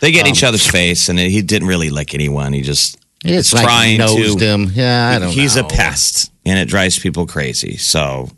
They 0.00 0.12
get 0.12 0.26
Um, 0.26 0.32
each 0.32 0.44
other's 0.44 0.66
face, 0.66 1.08
and 1.08 1.18
he 1.18 1.40
didn't 1.42 1.68
really 1.68 1.90
lick 1.90 2.14
anyone. 2.14 2.52
He 2.52 2.60
just 2.62 2.98
It's 3.24 3.52
like 3.52 3.64
trying 3.64 3.98
nosed 3.98 4.38
to. 4.38 4.44
him. 4.44 4.70
Yeah, 4.74 5.12
I 5.14 5.18
don't 5.18 5.30
He's 5.32 5.56
know. 5.56 5.62
a 5.64 5.68
pest, 5.68 6.30
and 6.44 6.58
it 6.58 6.68
drives 6.68 6.98
people 6.98 7.26
crazy. 7.26 7.76
So 7.78 8.30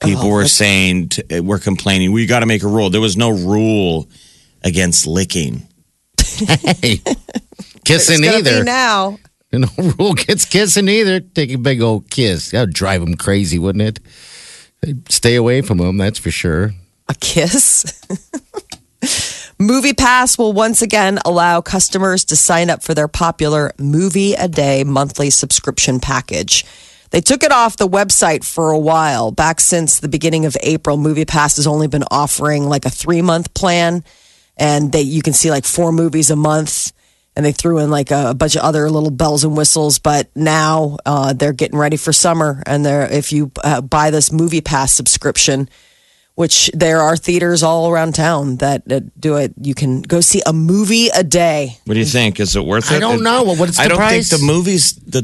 people 0.00 0.24
Oh, 0.26 0.30
were 0.30 0.46
saying, 0.48 1.10
t- 1.10 1.40
we're 1.40 1.58
complaining. 1.60 2.10
We 2.12 2.26
got 2.26 2.40
to 2.40 2.46
make 2.46 2.62
a 2.64 2.68
rule. 2.68 2.90
There 2.90 3.00
was 3.00 3.16
no 3.16 3.30
rule 3.30 4.08
against 4.64 5.06
licking. 5.06 5.66
Hey, 6.82 7.00
kissing 7.88 8.22
It's 8.22 8.30
gonna 8.32 8.42
be 8.44 8.50
either. 8.50 8.64
now. 8.64 9.18
No 9.50 9.66
rule 9.98 10.12
gets 10.12 10.44
kissing 10.44 10.88
either. 10.88 11.20
Take 11.20 11.50
a 11.52 11.56
big 11.56 11.80
old 11.80 12.10
kiss. 12.10 12.50
That 12.50 12.60
would 12.60 12.74
drive 12.74 13.00
him 13.02 13.14
crazy, 13.14 13.58
wouldn't 13.58 13.82
it? 13.82 13.98
They'd 14.82 15.10
stay 15.10 15.36
away 15.36 15.62
from 15.62 15.80
him, 15.80 15.96
that's 15.96 16.18
for 16.18 16.30
sure. 16.30 16.72
A 17.08 17.14
kiss. 17.14 17.98
Movie 19.58 19.94
Pass 19.94 20.36
will 20.36 20.52
once 20.52 20.82
again 20.82 21.18
allow 21.24 21.62
customers 21.62 22.26
to 22.26 22.36
sign 22.36 22.68
up 22.70 22.82
for 22.82 22.92
their 22.94 23.08
popular 23.08 23.72
Movie 23.78 24.34
a 24.34 24.48
Day 24.48 24.84
monthly 24.84 25.30
subscription 25.30 25.98
package. 25.98 26.64
They 27.10 27.22
took 27.22 27.42
it 27.42 27.50
off 27.50 27.78
the 27.78 27.88
website 27.88 28.44
for 28.44 28.70
a 28.70 28.78
while. 28.78 29.30
Back 29.32 29.60
since 29.60 29.98
the 29.98 30.08
beginning 30.08 30.44
of 30.44 30.56
April, 30.62 30.98
Movie 30.98 31.24
Pass 31.24 31.56
has 31.56 31.66
only 31.66 31.88
been 31.88 32.04
offering 32.10 32.64
like 32.64 32.84
a 32.84 32.90
three 32.90 33.22
month 33.22 33.54
plan, 33.54 34.04
and 34.58 34.92
they 34.92 35.00
you 35.00 35.22
can 35.22 35.32
see 35.32 35.50
like 35.50 35.64
four 35.64 35.90
movies 35.90 36.30
a 36.30 36.36
month. 36.36 36.92
And 37.38 37.46
they 37.46 37.52
threw 37.52 37.78
in 37.78 37.88
like 37.88 38.10
a, 38.10 38.34
bunch 38.34 38.56
of 38.56 38.62
other 38.62 38.90
little 38.90 39.12
bells 39.12 39.44
and 39.44 39.56
whistles. 39.56 40.00
But 40.00 40.28
now 40.34 40.96
uh, 41.06 41.34
they're 41.34 41.52
getting 41.52 41.78
ready 41.78 41.96
for 41.96 42.12
summer, 42.12 42.60
and 42.66 42.84
they're 42.84 43.06
if 43.10 43.32
you 43.32 43.52
uh, 43.62 43.80
buy 43.80 44.10
this 44.10 44.32
Movie 44.32 44.60
Pass 44.60 44.92
subscription, 44.92 45.68
which 46.34 46.68
there 46.74 47.00
are 47.00 47.16
theaters 47.16 47.62
all 47.62 47.88
around 47.88 48.16
town 48.16 48.56
that, 48.56 48.88
that 48.88 49.20
do 49.20 49.36
it. 49.36 49.54
You 49.62 49.76
can 49.76 50.02
go 50.02 50.20
see 50.20 50.42
a 50.46 50.52
movie 50.52 51.10
a 51.14 51.22
day. 51.22 51.78
What 51.84 51.94
do 51.94 52.00
you 52.00 52.06
think? 52.06 52.40
Is 52.40 52.56
it 52.56 52.64
worth 52.64 52.90
it? 52.90 52.96
I 52.96 52.98
don't 52.98 53.22
know. 53.22 53.44
What's 53.44 53.76
the 53.76 53.84
I 53.84 53.88
don't 53.88 53.98
price? 53.98 54.30
think 54.30 54.40
the 54.40 54.44
movies. 54.44 54.94
The 54.94 55.22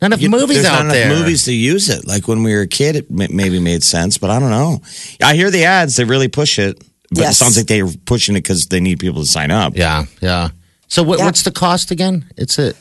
Not 0.00 0.06
enough 0.12 0.20
you- 0.20 0.30
movies 0.30 0.62
there's 0.62 0.66
out 0.66 0.84
not 0.84 0.92
there. 0.92 1.06
enough 1.10 1.18
movies 1.18 1.46
to 1.46 1.52
use 1.52 1.88
it. 1.88 2.06
Like 2.06 2.28
when 2.28 2.44
we 2.44 2.54
were 2.54 2.60
a 2.60 2.68
kid, 2.68 2.94
it 2.94 3.10
ma- 3.10 3.26
maybe 3.28 3.58
made 3.58 3.82
sense, 3.82 4.18
but 4.18 4.30
I 4.30 4.38
don't 4.38 4.50
know. 4.50 4.82
I 5.20 5.34
hear 5.34 5.50
the 5.50 5.64
ads; 5.64 5.96
they 5.96 6.04
really 6.04 6.28
push 6.28 6.60
it. 6.60 6.80
But 7.10 7.24
it 7.24 7.34
sounds 7.34 7.56
like 7.56 7.66
they're 7.66 7.88
pushing 8.04 8.36
it 8.36 8.42
because 8.42 8.66
they 8.66 8.78
need 8.78 9.00
people 9.00 9.22
to 9.22 9.28
sign 9.28 9.50
up. 9.50 9.76
Yeah, 9.76 10.04
yeah. 10.20 10.50
So 10.88 11.02
what, 11.02 11.18
Yeah. 11.18 11.26
what's 11.26 11.42
the 11.42 11.50
cost 11.50 11.90
again? 11.90 12.26
It's 12.36 12.58
a 12.58 12.74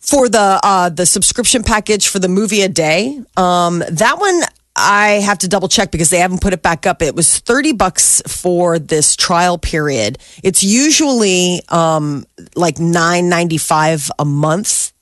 For 0.00 0.28
the 0.28 0.60
uh, 0.62 0.88
the 0.90 1.06
subscription 1.06 1.62
package 1.62 2.08
for 2.08 2.18
the 2.18 2.28
movie 2.28 2.62
a 2.62 2.68
day, 2.68 3.20
um, 3.36 3.82
that 3.90 4.18
one 4.18 4.42
I 4.76 5.22
have 5.24 5.38
to 5.38 5.48
double 5.48 5.68
check 5.68 5.90
because 5.90 6.10
they 6.10 6.18
haven't 6.18 6.40
put 6.42 6.52
it 6.52 6.62
back 6.62 6.84
up. 6.86 7.00
It 7.00 7.14
was 7.14 7.38
thirty 7.38 7.72
bucks 7.72 8.20
for 8.26 8.78
this 8.78 9.14
trial 9.16 9.56
period. 9.56 10.18
It's 10.42 10.62
usually 10.62 11.60
um, 11.68 12.26
like 12.56 12.78
nine 12.78 13.28
ninety 13.28 13.58
five 13.58 14.10
a 14.18 14.24
month. 14.24 14.92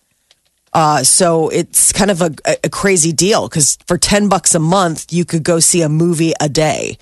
Uh, 0.75 1.03
so 1.05 1.49
it's 1.51 1.93
kind 1.93 2.11
of 2.11 2.23
a, 2.23 2.31
a 2.65 2.69
crazy 2.71 3.13
deal 3.13 3.47
because 3.47 3.77
for 3.87 3.99
10 3.99 4.31
bucks 4.31 4.55
a 4.55 4.59
month, 4.59 5.13
you 5.13 5.23
could 5.27 5.43
go 5.43 5.61
see 5.61 5.83
a 5.83 5.89
movie 5.89 6.33
a 6.41 6.49
day. 6.49 6.97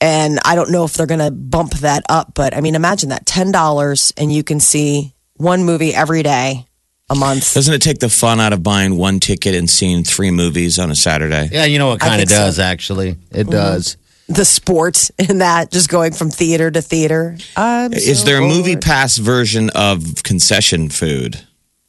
And 0.00 0.38
I 0.44 0.54
don't 0.54 0.70
know 0.70 0.84
if 0.84 0.94
they're 0.94 1.06
going 1.06 1.20
to 1.20 1.30
bump 1.30 1.72
that 1.80 2.04
up, 2.08 2.32
but 2.34 2.56
I 2.56 2.60
mean, 2.60 2.74
imagine 2.74 3.10
that 3.10 3.26
$10 3.26 4.12
and 4.16 4.32
you 4.32 4.42
can 4.42 4.58
see 4.60 5.14
one 5.36 5.64
movie 5.64 5.94
every 5.94 6.22
day 6.22 6.66
a 7.10 7.14
month. 7.14 7.52
Doesn't 7.54 7.74
it 7.74 7.82
take 7.82 7.98
the 7.98 8.08
fun 8.08 8.40
out 8.40 8.52
of 8.52 8.62
buying 8.62 8.96
one 8.96 9.20
ticket 9.20 9.54
and 9.54 9.68
seeing 9.68 10.02
three 10.04 10.30
movies 10.30 10.78
on 10.78 10.90
a 10.90 10.94
Saturday? 10.96 11.48
yeah. 11.52 11.64
You 11.66 11.78
know, 11.78 11.92
it 11.92 12.00
kind 12.00 12.14
of 12.14 12.28
think 12.28 12.30
so. 12.30 12.36
does 12.46 12.58
actually. 12.58 13.10
It 13.30 13.46
Mm-hmm. 13.46 13.50
does. 13.50 13.96
The 14.28 14.44
sports 14.44 15.10
in 15.18 15.38
that, 15.38 15.72
just 15.72 15.88
going 15.88 16.12
from 16.12 16.30
theater 16.30 16.70
to 16.70 16.80
theater. 16.80 17.36
I'm 17.56 17.92
Is 17.92 18.20
so 18.20 18.24
there 18.26 18.38
a 18.38 18.40
movie 18.46 18.76
pass 18.76 19.16
version 19.18 19.70
of 19.74 20.22
concession 20.22 20.88
food? 20.88 21.40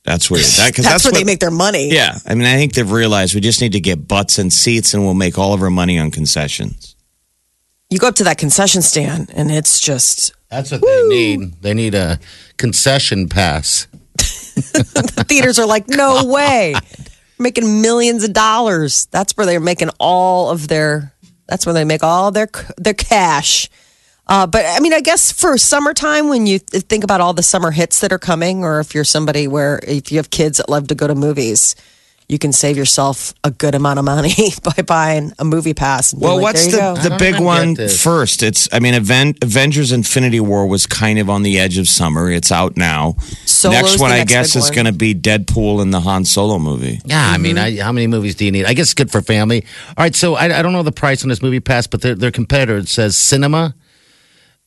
That's 0.06 0.32
weird. 0.32 0.46
That, 0.46 0.74
'cause 0.76 0.84
That's, 0.86 1.04
where 1.06 1.12
what- 1.12 1.20
they 1.20 1.24
make 1.24 1.40
their 1.40 1.52
money. 1.52 1.94
Yeah, 1.94 2.18
I 2.26 2.34
mean, 2.34 2.48
I 2.48 2.56
think 2.56 2.74
they've 2.74 2.92
realized 2.92 3.36
we 3.36 3.42
just 3.42 3.62
need 3.62 3.74
to 3.74 3.80
get 3.80 4.08
butts 4.08 4.40
and 4.40 4.52
seats, 4.52 4.96
and 4.96 5.04
we'll 5.06 5.14
make 5.14 5.38
all 5.38 5.54
of 5.54 5.62
our 5.62 5.70
money 5.70 6.00
on 6.00 6.10
concessions. 6.10 6.91
You 7.92 8.00
go 8.00 8.08
up 8.08 8.16
to 8.16 8.24
that 8.24 8.38
concession 8.40 8.82
stand 8.82 9.32
and 9.36 9.52
it's 9.52 9.80
just, 9.80 10.34
That's 10.50 10.72
what 10.72 10.82
they 10.82 11.08
need. 11.08 11.62
They 11.62 11.74
need 11.74 11.94
a 11.94 12.20
concession 12.58 13.28
pass. 13.30 13.86
the 14.16 15.26
theaters 15.28 15.60
are 15.60 15.66
like, 15.68 15.88
no 15.90 16.26
way. 16.26 16.74
making 17.38 17.82
millions 17.82 18.24
of 18.24 18.32
dollars. 18.34 19.08
That's 19.08 19.36
where 19.36 19.46
they're 19.46 19.60
making 19.60 19.90
all 20.00 20.50
of 20.50 20.68
their. 20.68 21.14
That's 21.48 21.66
where 21.66 21.74
they 21.74 21.84
make 21.84 22.02
all 22.02 22.32
their 22.32 22.48
their 22.78 22.94
cash. 22.94 23.70
Uh, 24.26 24.48
but 24.48 24.66
I 24.66 24.80
mean, 24.80 24.94
I 24.94 25.02
guess 25.02 25.32
for 25.34 25.58
summertime, 25.58 26.30
when 26.30 26.48
you 26.48 26.60
think 26.60 27.04
about 27.04 27.20
all 27.20 27.34
the 27.34 27.44
summer 27.44 27.72
hits 27.72 28.00
that 28.00 28.14
are 28.14 28.20
coming, 28.20 28.64
or 28.64 28.80
if 28.80 28.96
you're 28.96 29.04
somebody 29.04 29.50
where 29.50 29.82
if 29.86 30.12
you 30.14 30.18
have 30.18 30.30
kids 30.30 30.60
that 30.60 30.70
love 30.70 30.88
to 30.88 30.96
go 30.96 31.08
to 31.08 31.16
movies, 31.16 31.76
you 32.32 32.40
can 32.40 32.54
save 32.54 32.78
yourself 32.78 33.34
a 33.44 33.52
good 33.52 33.76
amount 33.76 34.00
of 34.00 34.06
money 34.06 34.32
by 34.64 34.82
buying 34.84 35.34
a 35.38 35.44
movie 35.44 35.74
pass. 35.74 36.14
And 36.14 36.22
Well, 36.22 36.36
like, 36.38 36.44
what's 36.44 36.66
the 36.68 36.94
the 37.10 37.16
big 37.20 37.34
even 37.34 37.44
one 37.44 37.68
get 37.74 37.78
this. 37.84 38.02
first? 38.02 38.42
It's 38.42 38.70
I 38.72 38.80
mean, 38.80 38.94
Aven- 38.94 39.36
Avengers: 39.42 39.92
Infinity 39.92 40.40
War 40.40 40.66
was 40.66 40.86
kind 40.86 41.20
of 41.20 41.30
on 41.30 41.44
the 41.44 41.60
edge 41.60 41.78
of 41.78 41.90
summer. 41.90 42.32
It's 42.32 42.50
out 42.50 42.78
now. 42.78 43.16
Solo's 43.46 43.76
next 43.82 43.96
the 43.98 44.02
one, 44.02 44.12
I 44.12 44.24
guess, 44.24 44.56
is 44.56 44.72
going 44.72 44.86
to 44.86 44.94
be 44.94 45.14
Deadpool 45.14 45.82
and 45.82 45.94
the 45.94 46.00
Han 46.00 46.24
Solo 46.24 46.58
movie. 46.58 47.02
Yeah, 47.06 47.22
I 47.30 47.38
mean, 47.38 47.58
Mm-hmm. 47.58 47.80
I, 47.80 47.84
how 47.84 47.92
many 47.92 48.08
movies 48.08 48.36
do 48.36 48.46
you 48.46 48.52
need? 48.54 48.64
I 48.66 48.74
guess 48.76 48.86
it's 48.88 48.94
good 48.94 49.12
for 49.12 49.22
family. 49.22 49.66
All 49.90 50.04
right, 50.06 50.16
so 50.16 50.36
I, 50.36 50.60
I 50.60 50.62
don't 50.62 50.72
know 50.72 50.84
the 50.84 50.92
price 50.94 51.24
on 51.24 51.30
this 51.30 51.42
movie 51.42 51.60
pass, 51.60 51.86
but 51.86 52.02
their, 52.02 52.16
their 52.16 52.32
competitor 52.32 52.78
it 52.78 52.88
says 52.88 53.16
Sinemia 53.18 53.74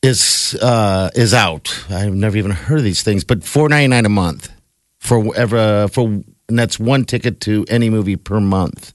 is 0.03 0.55
uh, 0.61 1.09
is 1.15 1.33
out. 1.33 1.85
I've 1.89 2.13
never 2.13 2.37
even 2.37 2.51
heard 2.51 2.77
of 2.77 2.83
these 2.83 3.01
things, 3.01 3.23
but 3.23 3.43
four 3.43 3.69
ninety 3.69 3.87
nine 3.87 4.05
a 4.05 4.09
month 4.09 4.51
for 4.99 5.35
ever 5.35 5.87
for 5.87 6.21
and 6.47 6.57
that's 6.57 6.79
one 6.79 7.05
ticket 7.05 7.41
to 7.41 7.65
any 7.69 7.89
movie 7.89 8.15
per 8.15 8.39
month. 8.39 8.93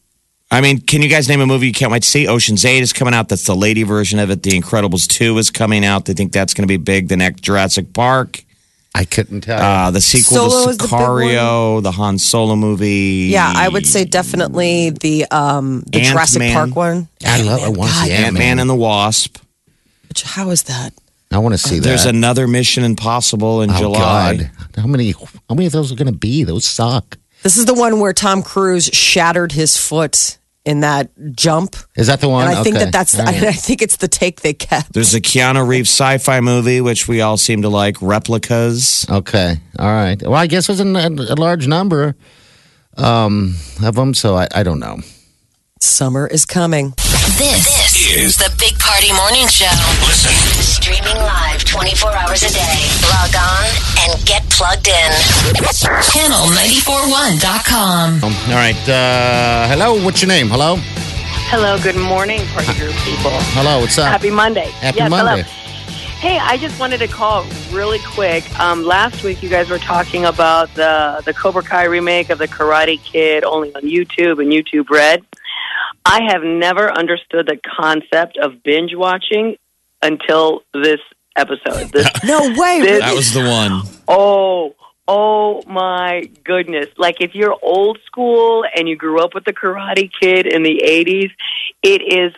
I 0.52 0.60
mean, 0.60 0.80
can 0.80 1.00
you 1.00 1.08
guys 1.08 1.28
name 1.28 1.40
a 1.40 1.46
movie 1.46 1.68
you 1.68 1.72
can't 1.72 1.92
wait 1.92 2.02
to 2.02 2.08
see? 2.08 2.26
Ocean's 2.26 2.64
Eight 2.64 2.82
is 2.82 2.92
coming 2.92 3.14
out. 3.14 3.28
That's 3.28 3.44
the 3.44 3.54
lady 3.54 3.84
version 3.84 4.18
of 4.18 4.30
it. 4.30 4.42
The 4.42 4.50
Incredibles 4.50 5.06
Two 5.06 5.38
is 5.38 5.50
coming 5.50 5.84
out. 5.84 6.06
They 6.06 6.12
think 6.12 6.32
that's 6.32 6.54
going 6.54 6.64
to 6.64 6.68
be 6.68 6.76
big. 6.76 7.08
The 7.08 7.16
next 7.16 7.42
Jurassic 7.42 7.92
Park. 7.92 8.44
I 8.92 9.04
couldn't 9.04 9.42
tell. 9.42 9.60
Uh, 9.60 9.90
the 9.92 10.00
sequel 10.00 10.50
Solo 10.50 10.64
to 10.64 10.70
is 10.70 10.78
the 10.78 10.86
Sicario, 10.86 11.80
the, 11.80 11.92
Han 11.92 12.18
Solo 12.18 12.56
movie. 12.56 13.28
Yeah, 13.30 13.52
I 13.54 13.68
would 13.68 13.86
say 13.86 14.04
definitely 14.04 14.90
the 14.90 15.26
um 15.30 15.82
the 15.86 16.00
Jurassic 16.00 16.42
Ant-Man. 16.42 16.72
Park 16.72 16.76
one. 16.76 17.08
I 17.24 17.40
love. 17.42 17.60
I 17.62 17.68
want 17.68 17.90
to 17.90 17.96
see 17.98 18.10
Ant 18.10 18.24
Ant 18.24 18.34
Man 18.34 18.40
Man. 18.40 18.58
and 18.58 18.68
the 18.68 18.74
Wasp. 18.74 19.38
Which 20.08 20.22
how 20.22 20.50
is 20.50 20.64
that? 20.64 20.92
I 21.30 21.38
want 21.38 21.52
to 21.52 21.58
see 21.58 21.78
that. 21.78 21.84
There's 21.84 22.06
another 22.06 22.48
Mission 22.48 22.82
Impossible 22.82 23.62
in 23.62 23.70
oh 23.70 23.78
July. 23.78 24.36
God, 24.36 24.50
how 24.76 24.86
many? 24.88 25.12
How 25.12 25.54
many 25.54 25.66
of 25.66 25.72
those 25.72 25.92
are 25.92 25.94
going 25.94 26.12
to 26.12 26.18
be? 26.18 26.42
Those 26.42 26.64
suck. 26.66 27.16
This 27.42 27.56
is 27.56 27.64
the 27.66 27.74
one 27.74 28.00
where 28.00 28.12
Tom 28.12 28.42
Cruise 28.42 28.86
shattered 28.86 29.52
his 29.52 29.76
foot 29.76 30.38
in 30.64 30.80
that 30.80 31.10
jump. 31.32 31.74
Is 31.96 32.08
that 32.08 32.20
the 32.20 32.28
one? 32.28 32.46
And 32.48 32.56
I 32.58 32.62
think 32.62 32.76
Okay. 32.76 32.84
that 32.84 32.92
that's 32.92 33.18
All 33.18 33.24
right. 33.24 33.34
I 33.44 33.52
think 33.52 33.80
it's 33.80 33.96
the 33.96 34.08
take 34.08 34.42
they 34.42 34.52
kept. 34.52 34.92
There's 34.92 35.14
a 35.14 35.20
Keanu 35.20 35.66
Reeves 35.66 35.88
sci-fi 35.88 36.40
movie, 36.40 36.80
which 36.80 37.08
we 37.08 37.22
all 37.22 37.36
seem 37.38 37.62
to 37.62 37.68
like, 37.70 37.96
Replicas. 38.02 39.08
Okay. 39.08 39.56
All 39.78 39.86
right. 39.90 40.20
Well, 40.22 40.34
I 40.34 40.46
guess 40.46 40.66
there's 40.66 40.80
a, 40.80 40.84
a 40.84 41.34
large 41.36 41.66
number 41.66 42.14
um, 42.96 43.56
of 43.82 43.94
them, 43.94 44.12
so 44.12 44.36
I, 44.36 44.48
I 44.54 44.62
don't 44.62 44.80
know. 44.80 44.98
Summer 45.80 46.26
is 46.26 46.44
coming. 46.44 46.92
This, 47.40 47.64
this 47.64 47.96
is 48.12 48.36
the 48.36 48.52
Big 48.58 48.78
Party 48.78 49.10
Morning 49.14 49.48
Show. 49.48 49.64
Listen. 50.04 50.30
Streaming 50.60 51.16
live 51.16 51.64
24 51.64 52.14
hours 52.14 52.42
a 52.42 52.50
day. 52.52 52.84
Log 53.08 53.34
on 53.34 53.64
and 54.04 54.12
get 54.26 54.42
plugged 54.50 54.86
in. 54.86 55.10
Channel941.com. 56.12 58.22
Um, 58.22 58.24
all 58.24 58.30
right. 58.52 58.76
Uh, 58.86 59.66
hello. 59.68 59.94
What's 60.04 60.20
your 60.20 60.28
name? 60.28 60.50
Hello. 60.50 60.76
Hello, 61.48 61.78
good 61.82 61.96
morning, 61.96 62.44
party 62.48 62.78
group 62.78 62.92
people. 62.96 63.30
Hello, 63.56 63.80
what's 63.80 63.96
up? 63.96 64.08
Happy 64.08 64.30
Monday. 64.30 64.68
Happy 64.72 64.98
yes, 64.98 65.08
Monday. 65.08 65.40
Hello. 65.40 65.54
Hey, 66.20 66.38
I 66.38 66.58
just 66.58 66.78
wanted 66.78 66.98
to 66.98 67.08
call 67.08 67.46
really 67.72 68.00
quick. 68.00 68.44
Um, 68.60 68.84
last 68.84 69.24
week, 69.24 69.42
you 69.42 69.48
guys 69.48 69.70
were 69.70 69.78
talking 69.78 70.26
about 70.26 70.68
the 70.74 71.22
the 71.24 71.32
Cobra 71.32 71.62
Kai 71.62 71.84
remake 71.84 72.28
of 72.28 72.36
the 72.36 72.48
Karate 72.48 73.02
Kid, 73.02 73.44
only 73.44 73.74
on 73.74 73.80
YouTube 73.80 74.42
and 74.42 74.52
YouTube 74.52 74.90
Red. 74.90 75.24
I 76.04 76.22
have 76.30 76.42
never 76.42 76.90
understood 76.90 77.46
the 77.46 77.58
concept 77.78 78.36
of 78.38 78.62
binge 78.62 78.94
watching 78.94 79.56
until 80.02 80.62
this 80.72 81.00
episode. 81.36 81.90
This, 81.92 82.08
No 82.24 82.40
way. 82.56 82.80
This- 82.80 83.00
That 83.00 83.14
was 83.14 83.32
the 83.32 83.40
one. 83.44 83.82
Oh, 84.08 84.74
oh 85.06 85.62
my 85.66 86.28
goodness. 86.44 86.86
Like 86.96 87.20
if 87.20 87.34
you're 87.34 87.56
old 87.62 87.98
school 88.06 88.64
and 88.74 88.88
you 88.88 88.96
grew 88.96 89.20
up 89.20 89.34
with 89.34 89.44
the 89.44 89.52
Karate 89.52 90.10
Kid 90.20 90.46
in 90.46 90.62
the 90.62 90.82
80s, 90.84 91.30
it 91.82 92.02
is 92.02 92.32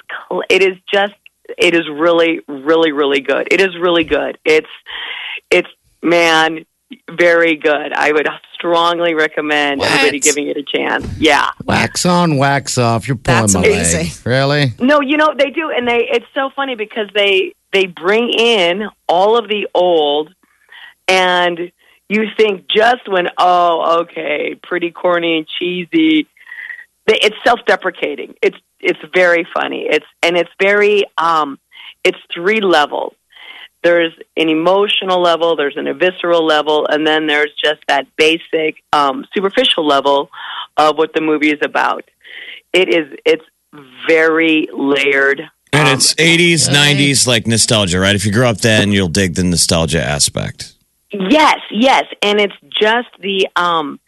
it 0.51 0.63
is 0.63 0.77
just 0.93 1.15
it 1.59 1.75
is 1.75 1.89
really 1.89 2.41
really 2.49 2.93
really 2.93 3.21
good. 3.21 3.49
It 3.51 3.61
is 3.61 3.77
really 3.79 4.05
good. 4.05 4.39
It's 4.45 4.69
it's 5.51 5.69
man 6.03 6.65
very 7.11 7.57
good. 7.57 7.93
I 7.93 8.13
would 8.13 8.29
strongly 8.55 9.15
recommend 9.15 9.81
What? 9.81 9.91
everybody 9.91 10.21
giving 10.21 10.47
it 10.49 10.57
a 10.57 10.63
chance. 10.63 11.07
Yeah. 11.19 11.51
Wax 11.65 12.07
on, 12.07 12.37
wax 12.37 12.79
off. 12.79 13.07
You're 13.09 13.17
pulling 13.17 13.41
That's 13.43 13.55
my 13.55 13.61
amazing. 13.61 14.01
leg. 14.07 14.27
Really? 14.27 14.73
No, 14.81 15.01
you 15.01 15.17
know 15.17 15.35
they 15.37 15.51
do, 15.51 15.71
and 15.71 15.87
they. 15.89 16.09
It's 16.11 16.27
so 16.35 16.51
funny 16.55 16.75
because 16.77 17.09
they 17.15 17.55
they 17.73 17.87
bring 17.87 18.31
in 18.31 18.89
all 19.09 19.37
of 19.37 19.49
the 19.49 19.69
old, 19.75 20.35
and 21.09 21.73
you 22.09 22.27
think 22.37 22.67
just 22.69 23.09
when 23.09 23.29
oh 23.39 24.01
okay, 24.03 24.55
pretty 24.63 24.91
corny 24.91 25.39
and 25.39 25.47
cheesy. 25.47 26.27
they- 27.07 27.19
It's 27.21 27.37
self-deprecating. 27.45 28.35
It's 28.43 28.57
it's 28.81 28.99
very 29.15 29.47
funny. 29.55 29.87
It's 29.89 30.07
and 30.23 30.37
it's 30.37 30.51
very 30.61 31.05
um, 31.19 31.59
it's 32.05 32.19
three 32.35 32.61
levels. 32.61 33.15
There's 33.83 34.13
an 34.37 34.49
emotional 34.49 35.21
level, 35.21 35.57
there's 35.57 35.77
an 35.77 35.93
visceral 35.99 36.47
level, 36.47 36.87
and 36.87 37.07
then 37.07 37.27
there's 37.27 37.51
just 37.63 37.81
that 37.89 38.07
basic 38.17 38.83
um, 38.93 39.27
superficial 39.35 39.87
level 39.87 40.31
of 40.77 40.97
what 40.97 41.15
the 41.15 41.21
movie 41.21 41.51
is 41.51 41.59
about. 41.63 42.05
It 42.73 42.89
is 42.89 43.19
it's 43.25 43.45
very 44.07 44.69
layered. 44.73 45.43
And 45.73 45.89
Um, 45.89 45.95
it's 45.95 46.15
80s, 46.15 46.69
90s, 46.69 47.27
like 47.27 47.47
nostalgia, 47.47 47.99
right? 47.99 48.15
If 48.15 48.27
you 48.27 48.33
grew 48.33 48.47
up 48.47 48.59
then, 48.59 48.93
you'll 48.93 49.09
dig 49.09 49.35
the 49.35 49.45
nostalgia 49.45 50.03
aspect. 50.03 50.75
Yes, 51.11 51.59
yes, 51.71 52.05
and 52.23 52.41
it's 52.41 52.55
just 52.81 53.09
the 53.21 53.49
um 53.57 54.01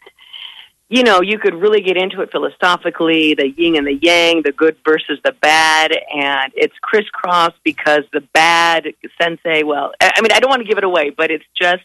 you 0.89 1.03
know, 1.03 1.21
you 1.21 1.39
could 1.39 1.55
really 1.55 1.81
get 1.81 1.97
into 1.97 2.21
it 2.21 2.31
philosophically, 2.31 3.33
the 3.33 3.49
yin 3.49 3.75
and 3.75 3.87
the 3.87 3.95
yang, 3.95 4.43
the 4.43 4.51
good 4.51 4.77
versus 4.85 5.19
the 5.23 5.31
bad, 5.31 5.91
and 6.13 6.51
it's 6.55 6.75
crisscrossed 6.81 7.57
because 7.63 8.03
the 8.13 8.21
bad 8.33 8.87
sensei, 9.19 9.63
well, 9.63 9.93
I 9.99 10.21
mean, 10.21 10.31
I 10.31 10.39
don't 10.39 10.49
want 10.49 10.61
to 10.61 10.67
give 10.67 10.77
it 10.77 10.83
away, 10.83 11.09
but 11.09 11.31
it's 11.31 11.45
just 11.59 11.83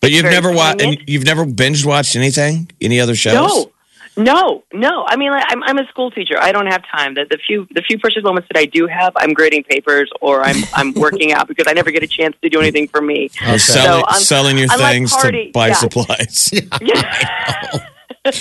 But 0.00 0.10
you've 0.10 0.24
never 0.24 0.50
watched, 0.52 0.82
and 0.82 0.98
you've 1.06 1.24
never 1.24 1.44
binge 1.44 1.86
watched 1.86 2.16
anything? 2.16 2.70
Any 2.80 3.00
other 3.00 3.14
shows? 3.14 3.34
no. 3.34 3.70
No, 4.16 4.62
no. 4.72 5.04
I 5.08 5.16
mean, 5.16 5.32
like, 5.32 5.44
I'm 5.48 5.60
I'm 5.64 5.76
a 5.76 5.88
school 5.88 6.12
teacher. 6.12 6.36
I 6.40 6.52
don't 6.52 6.68
have 6.68 6.84
time. 6.88 7.14
The, 7.14 7.26
the 7.28 7.36
few 7.36 7.66
the 7.74 7.82
few 7.82 7.98
precious 7.98 8.22
moments 8.22 8.46
that 8.52 8.56
I 8.60 8.64
do 8.64 8.86
have, 8.86 9.12
I'm 9.16 9.32
grading 9.32 9.64
papers 9.64 10.08
or 10.20 10.40
I'm 10.40 10.62
I'm 10.72 10.92
working 11.06 11.32
out 11.32 11.48
because 11.48 11.66
I 11.66 11.72
never 11.72 11.90
get 11.90 12.04
a 12.04 12.06
chance 12.06 12.36
to 12.42 12.48
do 12.48 12.60
anything 12.60 12.86
for 12.86 13.00
me. 13.00 13.28
Or 13.44 13.58
selling, 13.58 14.04
I'm- 14.06 14.20
selling 14.20 14.56
your 14.56 14.68
unlike 14.70 14.92
things 14.92 15.12
party- 15.12 15.46
to 15.46 15.52
buy 15.52 15.66
yeah. 15.68 15.74
supplies. 15.74 16.50
Yeah. 16.80 17.83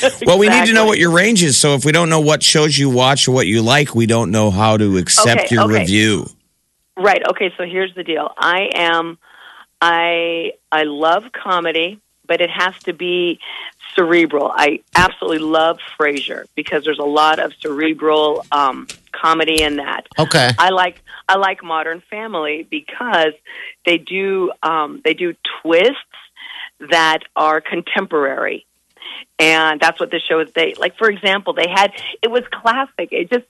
Well, 0.25 0.39
we 0.39 0.49
need 0.49 0.65
to 0.67 0.73
know 0.73 0.85
what 0.85 0.97
your 0.97 1.11
range 1.11 1.43
is. 1.43 1.57
So 1.57 1.75
if 1.75 1.85
we 1.85 1.91
don't 1.91 2.09
know 2.09 2.19
what 2.21 2.43
shows 2.43 2.77
you 2.77 2.89
watch 2.89 3.27
or 3.27 3.31
what 3.31 3.47
you 3.47 3.61
like, 3.61 3.93
we 3.93 4.05
don't 4.05 4.31
know 4.31 4.51
how 4.51 4.77
to 4.77 4.97
accept 4.97 5.43
Okay, 5.45 5.55
your 5.55 5.65
okay. 5.65 5.79
review. 5.79 6.29
Right. 6.97 7.21
Okay. 7.27 7.53
So 7.57 7.65
here's 7.65 7.93
the 7.95 8.03
deal. 8.03 8.31
I 8.37 8.69
am, 8.73 9.17
I 9.81 10.53
I 10.71 10.83
love 10.83 11.31
comedy, 11.31 11.99
but 12.27 12.41
it 12.41 12.49
has 12.49 12.77
to 12.83 12.93
be 12.93 13.39
cerebral. 13.95 14.51
I 14.53 14.79
absolutely 14.95 15.39
love 15.39 15.79
Frasier 15.99 16.45
because 16.55 16.83
there's 16.83 16.99
a 16.99 17.03
lot 17.03 17.39
of 17.39 17.53
cerebral 17.59 18.45
um, 18.51 18.87
comedy 19.11 19.61
in 19.61 19.77
that. 19.77 20.07
Okay. 20.17 20.49
I 20.57 20.69
like 20.69 21.01
I 21.27 21.37
like 21.37 21.63
Modern 21.63 22.01
Family 22.09 22.67
because 22.69 23.33
they 23.85 23.97
do 23.97 24.51
um, 24.61 25.01
they 25.03 25.13
do 25.13 25.35
twists 25.61 25.97
that 26.79 27.19
are 27.35 27.61
contemporary, 27.61 28.65
and 29.39 29.79
that's 29.79 29.99
what 29.99 30.11
the 30.11 30.19
show 30.19 30.39
is. 30.39 30.51
They 30.53 30.73
like, 30.75 30.97
for 30.97 31.09
example, 31.09 31.53
they 31.53 31.67
had 31.73 31.91
it 32.21 32.29
was 32.31 32.43
classic. 32.51 33.09
It 33.11 33.29
just 33.31 33.45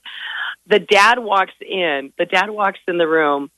the 0.66 0.78
dad 0.78 1.18
walks 1.18 1.52
in, 1.60 2.12
the 2.18 2.26
dad 2.26 2.50
walks 2.50 2.80
in 2.88 2.98
the 2.98 3.06
room, 3.08 3.50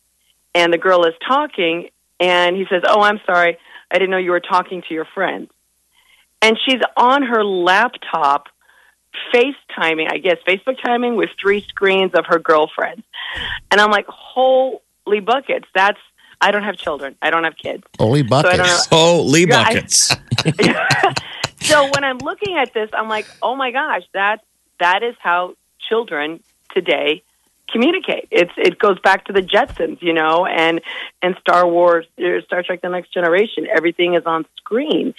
and 0.54 0.72
the 0.72 0.78
girl 0.78 1.04
is 1.04 1.14
talking, 1.26 1.88
and 2.20 2.56
he 2.56 2.64
says, 2.70 2.82
"Oh, 2.86 3.00
I'm 3.02 3.20
sorry, 3.26 3.58
I 3.90 3.94
didn't 3.98 4.10
know 4.10 4.18
you 4.18 4.30
were 4.32 4.40
talking 4.40 4.82
to 4.88 4.94
your 4.94 5.06
friend," 5.14 5.48
and 6.42 6.58
she's 6.66 6.80
on 6.96 7.22
her 7.22 7.44
laptop. 7.44 8.48
FaceTiming, 9.32 10.12
I 10.12 10.18
guess, 10.18 10.36
Facebook 10.46 10.76
timing 10.84 11.16
with 11.16 11.30
three 11.40 11.62
screens 11.68 12.12
of 12.12 12.26
her 12.26 12.38
girlfriend. 12.38 13.02
And 13.70 13.80
I'm 13.80 13.90
like, 13.90 14.04
holy 14.08 15.20
buckets. 15.24 15.66
That's, 15.74 15.98
I 16.38 16.50
don't 16.50 16.64
have 16.64 16.76
children. 16.76 17.16
I 17.22 17.30
don't 17.30 17.44
have 17.44 17.56
kids. 17.56 17.82
Holy 17.98 18.20
So 18.20 18.28
buckets. 18.28 18.86
Holy 18.88 19.46
Yeah, 19.46 19.60
I- 19.60 19.64
buckets. 19.74 20.14
so 21.68 21.90
when 21.90 22.04
I'm 22.04 22.18
looking 22.18 22.56
at 22.56 22.72
this, 22.72 22.90
I'm 22.92 23.08
like, 23.08 23.26
oh 23.42 23.54
my 23.56 23.70
gosh, 23.70 24.02
that, 24.14 24.42
that 24.80 25.02
is 25.02 25.14
how 25.20 25.54
children 25.88 26.40
today 26.74 27.22
communicate. 27.70 28.28
It's, 28.30 28.52
it 28.56 28.78
goes 28.78 28.98
back 29.00 29.24
to 29.26 29.32
the 29.32 29.42
Jetsons, 29.42 30.00
you 30.00 30.12
know, 30.12 30.46
and, 30.46 30.80
and 31.22 31.36
Star 31.40 31.66
Wars, 31.66 32.06
uh, 32.18 32.40
Star 32.44 32.62
Trek 32.62 32.80
The 32.80 32.88
Next 32.88 33.12
Generation. 33.12 33.66
Everything 33.74 34.14
is 34.14 34.24
on 34.24 34.46
screen. 34.56 35.14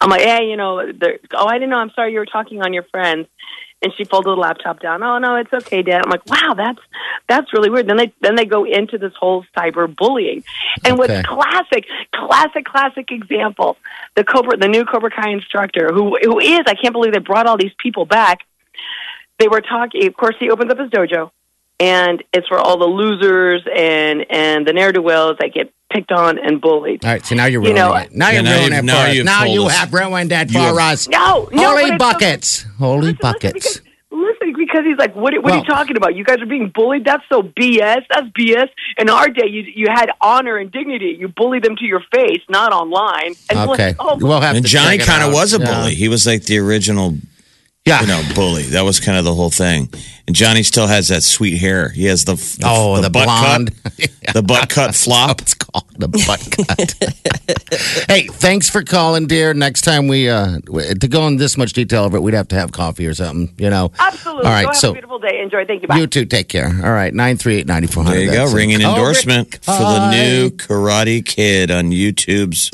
I'm 0.00 0.08
like, 0.08 0.22
hey, 0.22 0.48
you 0.48 0.56
know, 0.56 0.80
oh, 0.80 1.46
I 1.46 1.54
didn't 1.54 1.70
know. 1.70 1.78
I'm 1.78 1.90
sorry 1.90 2.12
you 2.12 2.18
were 2.18 2.26
talking 2.26 2.62
on 2.62 2.72
your 2.72 2.84
friends. 2.84 3.26
And 3.82 3.92
she 3.96 4.04
folded 4.04 4.28
the 4.28 4.36
laptop 4.36 4.80
down. 4.80 5.02
Oh 5.02 5.16
no, 5.18 5.36
it's 5.36 5.52
okay, 5.52 5.80
Dad. 5.82 6.02
I'm 6.04 6.10
like, 6.10 6.26
wow, 6.26 6.52
that's 6.54 6.80
that's 7.28 7.50
really 7.54 7.70
weird. 7.70 7.86
Then 7.86 7.96
they 7.96 8.12
then 8.20 8.34
they 8.34 8.44
go 8.44 8.64
into 8.64 8.98
this 8.98 9.14
whole 9.18 9.44
cyber 9.56 9.94
bullying, 9.94 10.44
and 10.84 11.00
Okay. 11.00 11.22
what's 11.22 11.26
classic, 11.28 11.86
classic, 12.14 12.64
classic 12.66 13.10
example, 13.10 13.78
the 14.16 14.24
Cobra, 14.24 14.58
the 14.58 14.68
new 14.68 14.84
Cobra 14.84 15.10
Kai 15.10 15.30
instructor, 15.30 15.90
who 15.94 16.16
who 16.22 16.38
is, 16.40 16.60
I 16.66 16.74
can't 16.74 16.92
believe 16.92 17.14
they 17.14 17.20
brought 17.20 17.46
all 17.46 17.56
these 17.56 17.72
people 17.78 18.04
back. 18.04 18.40
They 19.38 19.48
were 19.48 19.62
talking. 19.62 20.06
Of 20.06 20.14
course, 20.14 20.34
he 20.38 20.50
opens 20.50 20.70
up 20.70 20.78
his 20.78 20.90
dojo, 20.90 21.30
and 21.78 22.22
it's 22.34 22.48
for 22.48 22.58
all 22.58 22.76
the 22.78 22.84
losers 22.84 23.62
and 23.74 24.26
and 24.30 24.66
the 24.66 24.74
ne'er 24.74 24.92
do 24.92 25.00
wells 25.00 25.38
that 25.40 25.54
get 25.54 25.72
picked 25.90 26.12
on 26.12 26.38
and 26.38 26.60
bullied. 26.60 27.04
All 27.04 27.10
right, 27.10 27.24
so 27.24 27.34
now 27.34 27.46
you're 27.46 27.62
You 27.64 27.74
know- 27.74 27.94
it. 27.94 28.12
Now 28.12 28.28
Yeah, 28.28 28.34
you're 28.34 28.42
now 28.42 28.50
ruining 28.50 28.64
you've- 28.72 28.76
it 28.78 28.84
now 28.84 28.92
for 29.02 29.08
us. 29.08 29.14
you've 29.16 29.24
Now 29.26 29.42
told 29.44 29.54
you 29.54 29.64
us. 29.66 29.76
have 29.76 29.92
ruined 29.92 30.32
it 30.32 30.50
for 30.50 30.58
have- 30.58 30.76
us. 30.78 31.08
No, 31.08 31.48
no, 31.52 31.62
Holy 31.68 31.82
but 31.82 31.82
it's 31.82 31.90
so- 31.92 31.98
buckets. 31.98 32.66
Holy 32.78 33.00
Listen, 33.00 33.18
buckets. 33.20 33.54
Listen 33.66 33.82
because, 34.12 34.20
listen, 34.40 34.54
because 34.56 34.84
he's 34.86 34.98
like, 34.98 35.14
what, 35.16 35.34
what 35.42 35.52
are 35.52 35.58
you 35.58 35.64
talking 35.64 35.96
about? 35.96 36.14
You 36.14 36.24
guys 36.24 36.40
are 36.40 36.46
being 36.46 36.70
bullied? 36.74 37.04
That's 37.04 37.22
so 37.30 37.42
BS. 37.42 38.02
That's 38.12 38.26
BS. 38.38 38.68
In 38.98 39.08
our 39.10 39.28
day, 39.28 39.46
you 39.48 39.62
you 39.74 39.86
had 39.88 40.10
honor 40.20 40.56
and 40.56 40.70
dignity. 40.70 41.16
You 41.18 41.28
bullied 41.28 41.62
them 41.64 41.76
to 41.76 41.84
your 41.84 42.02
face, 42.14 42.40
not 42.48 42.72
online. 42.72 43.34
And 43.50 43.58
Okay. 43.70 43.86
like, 43.88 43.96
oh, 43.98 44.16
We'll 44.20 44.40
have 44.40 44.56
And 44.56 44.64
to 44.64 44.70
Johnny 44.70 44.98
kind 44.98 45.22
of 45.22 45.32
was 45.32 45.54
a 45.54 45.58
Yeah. 45.60 45.66
bully. 45.80 45.94
He 45.94 46.08
was 46.08 46.26
like 46.26 46.44
the 46.44 46.58
original, 46.58 47.16
Yeah. 47.86 48.02
you 48.02 48.06
know, 48.08 48.22
bully. 48.34 48.64
That 48.64 48.82
was 48.82 49.00
kind 49.00 49.16
of 49.16 49.24
the 49.24 49.34
whole 49.34 49.48
thing. 49.50 49.88
And 50.26 50.36
Johnny 50.36 50.62
still 50.62 50.86
has 50.86 51.08
that 51.08 51.22
sweet 51.22 51.56
hair. 51.56 51.88
He 51.88 52.04
has 52.04 52.26
the, 52.26 52.34
the 52.34 52.64
oh, 52.66 53.00
the, 53.00 53.08
butt 53.08 53.24
blonde. 53.24 53.82
cut, 53.82 54.34
the 54.34 54.42
butt 54.42 54.68
cut 54.68 54.94
flop. 54.94 55.40
It's 55.40 55.54
called 55.54 55.86
the 55.98 56.06
butt 56.06 56.46
cut. 56.52 58.08
hey, 58.10 58.26
thanks 58.26 58.68
for 58.68 58.84
calling, 58.84 59.26
dear. 59.26 59.54
Next 59.54 59.80
time 59.80 60.08
we 60.08 60.28
uh 60.28 60.58
to 61.00 61.08
go 61.08 61.26
in 61.26 61.36
this 61.36 61.56
much 61.56 61.72
detail 61.72 62.04
over 62.04 62.18
it, 62.18 62.20
we'd 62.20 62.34
have 62.34 62.48
to 62.48 62.54
have 62.54 62.70
coffee 62.70 63.06
or 63.06 63.14
something, 63.14 63.54
you 63.56 63.70
know. 63.70 63.90
absolutely. 63.98 64.44
All 64.44 64.52
right, 64.52 64.62
Go 64.64 64.68
have 64.68 64.76
so 64.76 64.90
a 64.90 64.92
beautiful 64.92 65.18
day. 65.18 65.40
Enjoy. 65.40 65.64
Thank 65.64 65.82
you. 65.82 65.88
Bye. 65.88 65.96
you 65.96 66.06
too. 66.06 66.26
Take 66.26 66.48
care. 66.48 66.68
All 66.84 66.92
right, 66.92 67.14
nine 67.14 67.38
three 67.38 67.56
eight 67.56 67.66
ninety 67.66 67.88
four 67.88 68.04
hundred. 68.04 68.18
There 68.18 68.26
you 68.26 68.32
go, 68.32 68.52
ringing 68.54 68.82
endorsement 68.82 69.54
for 69.64 69.72
the 69.72 70.10
new 70.10 70.50
Karate 70.50 71.24
Kid 71.24 71.70
on 71.70 71.90
YouTube's 71.90 72.70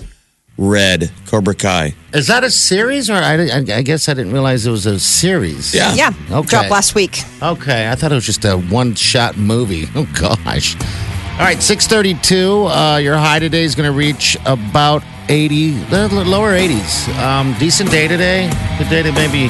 Red 0.59 1.11
Cobra 1.27 1.55
Kai. 1.55 1.95
Is 2.14 2.29
that 2.29 2.42
a 2.45 2.51
series, 2.51 3.11
or 3.11 3.14
I, 3.14 3.35
I, 3.47 3.64
I 3.77 3.83
guess 3.83 4.09
I 4.09 4.14
didn't 4.14 4.33
realize 4.33 4.66
it 4.66 4.71
was 4.71 4.87
a 4.87 4.99
series. 4.99 5.75
Yeah. 5.75 5.95
Yeah. 5.95 6.12
Okay. 6.31 6.49
Dropped 6.49 6.71
last 6.71 6.95
week. 6.95 7.21
Okay, 7.42 7.90
I 7.90 7.95
thought 7.95 8.11
it 8.12 8.14
was 8.14 8.25
just 8.25 8.45
a 8.45 8.57
one-shot 8.57 9.37
movie. 9.37 9.87
Oh 9.95 10.09
gosh. 10.19 10.77
All 11.33 11.42
right, 11.45 11.62
six 11.62 11.87
thirty-two. 11.87 12.66
Uh, 12.66 12.97
your 12.97 13.16
high 13.16 13.38
today 13.38 13.64
is 13.64 13.75
going 13.75 13.90
to 13.90 13.97
reach 13.97 14.37
about 14.47 15.03
eighty, 15.29 15.71
the 15.90 16.09
the 16.09 16.25
lower 16.25 16.55
eighties. 16.55 17.07
Um, 17.19 17.55
decent 17.59 17.90
day 17.90 18.09
today. 18.09 18.51
Good 18.79 18.88
day 18.88 19.03
to 19.03 19.12
maybe, 19.12 19.49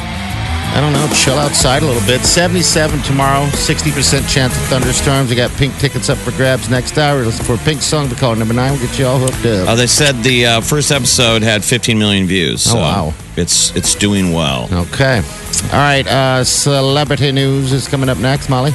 I 0.77 0.81
don't 0.83 0.93
know, 0.93 1.09
chill 1.15 1.39
outside 1.39 1.83
a 1.83 1.87
little 1.87 2.07
bit. 2.07 2.21
Seventy-seven 2.21 3.01
tomorrow. 3.01 3.49
Sixty 3.51 3.91
percent 3.91 4.29
chance 4.29 4.55
of 4.55 4.63
thunderstorms. 4.65 5.31
We 5.31 5.37
got 5.37 5.51
pink 5.53 5.75
tickets 5.79 6.11
up 6.11 6.19
for 6.19 6.33
grabs 6.33 6.69
next 6.69 6.99
hour. 6.99 7.25
Listen 7.25 7.47
for 7.47 7.55
a 7.55 7.65
pink 7.65 7.81
song 7.81 8.11
to 8.11 8.15
call 8.15 8.35
number 8.37 8.53
nine. 8.53 8.73
We'll 8.73 8.83
get 8.87 8.99
you 8.99 9.07
all 9.07 9.19
hooked 9.19 9.47
up. 9.47 9.69
Uh, 9.69 9.75
they 9.75 9.87
said 9.87 10.17
the 10.23 10.45
uh, 10.45 10.61
first 10.61 10.93
episode 10.93 11.43
had 11.43 11.65
15 11.65 11.99
million 11.99 12.27
views. 12.27 12.63
So 12.63 12.77
Oh, 12.77 12.81
wow. 12.81 13.15
It's 13.39 13.75
it's 13.75 13.95
doing 13.95 14.33
well. 14.33 14.69
Okay. 14.71 15.23
All 15.73 15.79
right. 15.79 16.07
Uh, 16.07 16.45
celebrity 16.45 17.33
news 17.33 17.73
is 17.73 17.89
coming 17.89 18.11
up 18.11 18.19
next, 18.19 18.51
Molly. 18.51 18.73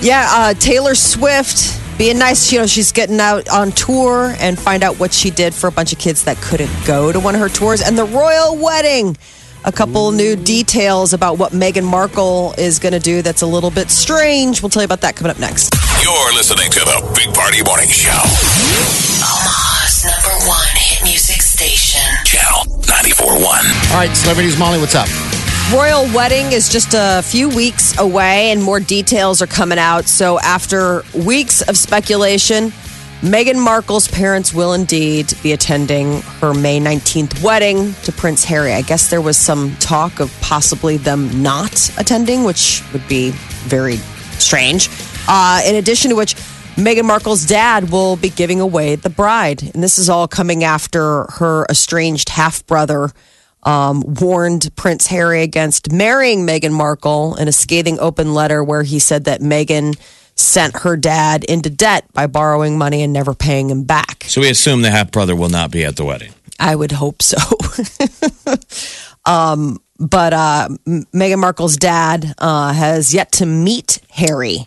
Yeah, 0.00 0.26
uh, 0.30 0.54
Taylor 0.54 0.94
Swift 0.94 1.78
being 1.98 2.18
nice. 2.18 2.50
You 2.50 2.60
know, 2.60 2.66
she's 2.66 2.92
getting 2.92 3.20
out 3.20 3.46
on 3.50 3.72
tour 3.72 4.34
and 4.40 4.58
find 4.58 4.82
out 4.82 4.98
what 4.98 5.12
she 5.12 5.28
did 5.30 5.52
for 5.52 5.66
a 5.66 5.70
bunch 5.70 5.92
of 5.92 5.98
kids 5.98 6.24
that 6.24 6.38
couldn't 6.38 6.70
go 6.86 7.12
to 7.12 7.20
one 7.20 7.34
of 7.34 7.42
her 7.42 7.50
tours 7.50 7.82
and 7.82 7.96
the 7.98 8.04
royal 8.06 8.56
wedding. 8.56 9.18
A 9.64 9.70
couple 9.70 10.10
new 10.10 10.34
details 10.34 11.12
about 11.12 11.38
what 11.38 11.52
Meghan 11.52 11.84
Markle 11.84 12.52
is 12.58 12.80
going 12.80 12.94
to 12.94 12.98
do 12.98 13.22
that's 13.22 13.42
a 13.42 13.46
little 13.46 13.70
bit 13.70 13.90
strange. 13.90 14.60
We'll 14.60 14.70
tell 14.70 14.82
you 14.82 14.86
about 14.86 15.02
that 15.02 15.14
coming 15.14 15.30
up 15.30 15.38
next. 15.38 15.72
You're 16.02 16.34
listening 16.34 16.68
to 16.72 16.80
the 16.80 17.12
Big 17.14 17.32
Party 17.32 17.62
Morning 17.62 17.88
Show. 17.88 18.10
Omaha's 19.22 20.04
number 20.04 20.48
one 20.48 20.66
hit 20.74 21.04
music 21.04 21.42
station. 21.42 22.02
Channel 22.24 22.74
94.1. 22.82 23.44
All 23.92 23.96
right, 23.96 24.16
celebrities, 24.16 24.58
Molly, 24.58 24.80
what's 24.80 24.96
up? 24.96 25.06
Royal 25.72 26.12
wedding 26.12 26.50
is 26.50 26.68
just 26.68 26.92
a 26.94 27.22
few 27.22 27.48
weeks 27.48 27.96
away, 27.98 28.50
and 28.50 28.60
more 28.60 28.80
details 28.80 29.40
are 29.40 29.46
coming 29.46 29.78
out. 29.78 30.06
So, 30.06 30.40
after 30.40 31.04
weeks 31.14 31.62
of 31.62 31.78
speculation, 31.78 32.72
Meghan 33.22 33.56
Markle's 33.56 34.08
parents 34.08 34.52
will 34.52 34.72
indeed 34.72 35.32
be 35.44 35.52
attending 35.52 36.22
her 36.40 36.52
May 36.52 36.80
19th 36.80 37.40
wedding 37.40 37.94
to 38.02 38.10
Prince 38.10 38.42
Harry. 38.42 38.72
I 38.72 38.82
guess 38.82 39.10
there 39.10 39.20
was 39.20 39.36
some 39.36 39.76
talk 39.76 40.18
of 40.18 40.36
possibly 40.40 40.96
them 40.96 41.40
not 41.40 41.88
attending, 41.98 42.42
which 42.42 42.82
would 42.92 43.06
be 43.06 43.30
very 43.30 43.98
strange. 44.40 44.88
Uh, 45.28 45.62
in 45.64 45.76
addition 45.76 46.10
to 46.10 46.16
which, 46.16 46.34
Meghan 46.74 47.04
Markle's 47.04 47.46
dad 47.46 47.92
will 47.92 48.16
be 48.16 48.28
giving 48.28 48.60
away 48.60 48.96
the 48.96 49.10
bride. 49.10 49.62
And 49.62 49.84
this 49.84 49.98
is 49.98 50.10
all 50.10 50.26
coming 50.26 50.64
after 50.64 51.26
her 51.34 51.64
estranged 51.70 52.28
half 52.28 52.66
brother 52.66 53.12
um, 53.62 54.02
warned 54.04 54.74
Prince 54.74 55.06
Harry 55.06 55.42
against 55.42 55.92
marrying 55.92 56.44
Meghan 56.44 56.72
Markle 56.72 57.36
in 57.36 57.46
a 57.46 57.52
scathing 57.52 58.00
open 58.00 58.34
letter 58.34 58.64
where 58.64 58.82
he 58.82 58.98
said 58.98 59.26
that 59.26 59.40
Meghan 59.40 59.96
sent 60.36 60.78
her 60.78 60.96
dad 60.96 61.44
into 61.44 61.70
debt 61.70 62.04
by 62.12 62.26
borrowing 62.26 62.78
money 62.78 63.02
and 63.02 63.12
never 63.12 63.34
paying 63.34 63.70
him 63.70 63.84
back. 63.84 64.24
So 64.28 64.40
we 64.40 64.50
assume 64.50 64.82
the 64.82 64.90
half 64.90 65.10
brother 65.10 65.36
will 65.36 65.48
not 65.48 65.70
be 65.70 65.84
at 65.84 65.96
the 65.96 66.04
wedding. 66.04 66.32
I 66.58 66.74
would 66.74 66.92
hope 66.92 67.22
so. 67.22 67.38
um, 69.24 69.80
but 69.98 70.32
uh, 70.32 70.68
Meghan 70.86 71.38
Markle's 71.38 71.76
dad 71.76 72.34
uh, 72.38 72.72
has 72.72 73.14
yet 73.14 73.32
to 73.32 73.46
meet 73.46 74.00
Harry. 74.10 74.66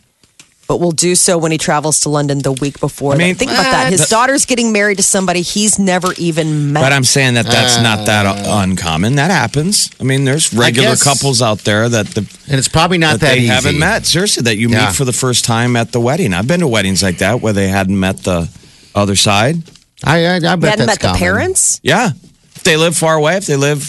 But 0.67 0.80
will 0.80 0.93
do 0.93 1.13
so 1.13 1.38
when 1.38 1.51
he 1.51 1.60
travels 1.60 1.99
to 2.01 2.10
London 2.10 2.39
the 2.39 2.51
week 2.51 2.80
before. 2.80 3.13
I 3.13 3.17
mean, 3.17 3.36
think 3.36 3.51
about 3.51 3.63
that. 3.69 3.91
His 3.91 3.99
what? 4.01 4.10
daughter's 4.10 4.47
getting 4.47 4.71
married 4.71 4.97
to 4.97 5.04
somebody 5.04 5.41
he's 5.43 5.78
never 5.78 6.12
even 6.17 6.73
met. 6.73 6.82
But 6.82 6.91
I'm 6.91 7.04
saying 7.04 7.36
that 7.36 7.45
that's 7.45 7.78
not 7.78 8.08
that 8.08 8.25
uh. 8.25 8.63
uncommon. 8.63 9.15
That 9.17 9.30
happens. 9.30 9.91
I 9.99 10.04
mean, 10.06 10.23
there's 10.25 10.51
regular 10.56 10.89
guess- 10.89 11.04
couples 11.04 11.41
out 11.43 11.60
there 11.60 11.88
that 11.88 12.08
the 12.08 12.21
And 12.49 12.58
it's 12.58 12.67
probably 12.67 12.97
not 12.97 13.19
that 13.19 13.28
that 13.28 13.32
they 13.36 13.41
easy. 13.41 13.47
haven't 13.47 13.78
met. 13.78 14.08
Seriously, 14.08 14.41
that 14.43 14.58
you 14.58 14.69
Yeah. 14.69 14.88
meet 14.88 14.95
for 14.95 15.06
the 15.06 15.13
first 15.13 15.45
time 15.45 15.75
at 15.75 15.91
the 15.91 15.99
wedding. 15.99 16.34
I've 16.34 16.47
been 16.47 16.62
to 16.62 16.67
weddings 16.67 17.04
like 17.04 17.19
that 17.19 17.41
where 17.41 17.54
they 17.54 17.67
hadn't 17.67 17.99
met 17.99 18.23
the 18.23 18.49
other 18.95 19.15
side. 19.15 19.62
I, 20.04 20.25
I, 20.25 20.36
I 20.36 20.39
bet 20.39 20.41
He 20.41 20.49
hadn't 20.49 20.86
that's 20.88 21.04
met 21.04 21.13
the 21.13 21.17
parents. 21.19 21.80
Yeah, 21.84 22.10
if 22.56 22.63
they 22.63 22.75
live 22.75 22.97
far 22.97 23.15
away, 23.15 23.38
if 23.38 23.45
they 23.45 23.56
live, 23.56 23.82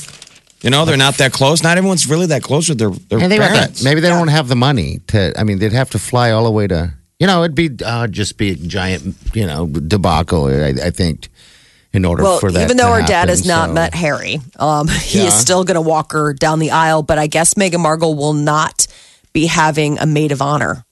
you 0.62 0.70
know, 0.70 0.84
they're 0.84 0.96
not 0.96 1.16
that 1.18 1.32
close. 1.32 1.62
Not 1.62 1.76
everyone's 1.78 2.08
really 2.08 2.26
that 2.26 2.42
close 2.42 2.68
with 2.68 2.78
their 2.78 2.90
their 2.90 3.18
And 3.20 3.30
they 3.30 3.38
parents. 3.38 3.84
maybe 3.84 4.00
they 4.00 4.08
don't 4.08 4.28
have 4.28 4.48
the 4.48 4.56
money 4.56 5.00
to. 5.08 5.32
I 5.38 5.44
mean, 5.44 5.58
they'd 5.58 5.72
have 5.72 5.90
to 5.90 5.98
fly 5.98 6.30
all 6.30 6.44
the 6.44 6.50
way 6.50 6.66
to. 6.66 6.92
You 7.18 7.26
know, 7.26 7.42
it'd 7.44 7.54
be 7.54 7.70
uh, 7.84 8.06
just 8.08 8.36
be 8.36 8.50
a 8.50 8.54
giant, 8.56 9.16
you 9.34 9.46
know, 9.46 9.66
debacle. 9.66 10.46
I, 10.46 10.74
I 10.86 10.90
think, 10.90 11.28
in 11.92 12.04
order 12.04 12.22
Well, 12.22 12.38
for 12.40 12.50
that. 12.52 12.62
even 12.62 12.76
though 12.76 12.88
to 12.94 13.00
her 13.00 13.06
dad 13.06 13.10
happen, 13.12 13.28
has 13.30 13.46
not 13.46 13.72
met 13.72 13.94
Harry, 13.94 14.40
um, 14.58 14.86
he 15.02 15.20
Yeah. 15.20 15.28
is 15.28 15.34
still 15.34 15.64
going 15.64 15.76
to 15.76 15.80
walk 15.80 16.12
her 16.12 16.32
down 16.34 16.58
the 16.58 16.72
aisle. 16.72 17.02
But 17.02 17.18
I 17.18 17.26
guess 17.26 17.54
Meghan 17.54 17.80
Markle 17.80 18.14
will 18.14 18.34
not 18.34 18.86
be 19.32 19.46
having 19.46 19.98
a 19.98 20.04
maid 20.06 20.30
of 20.32 20.42
honor. 20.42 20.84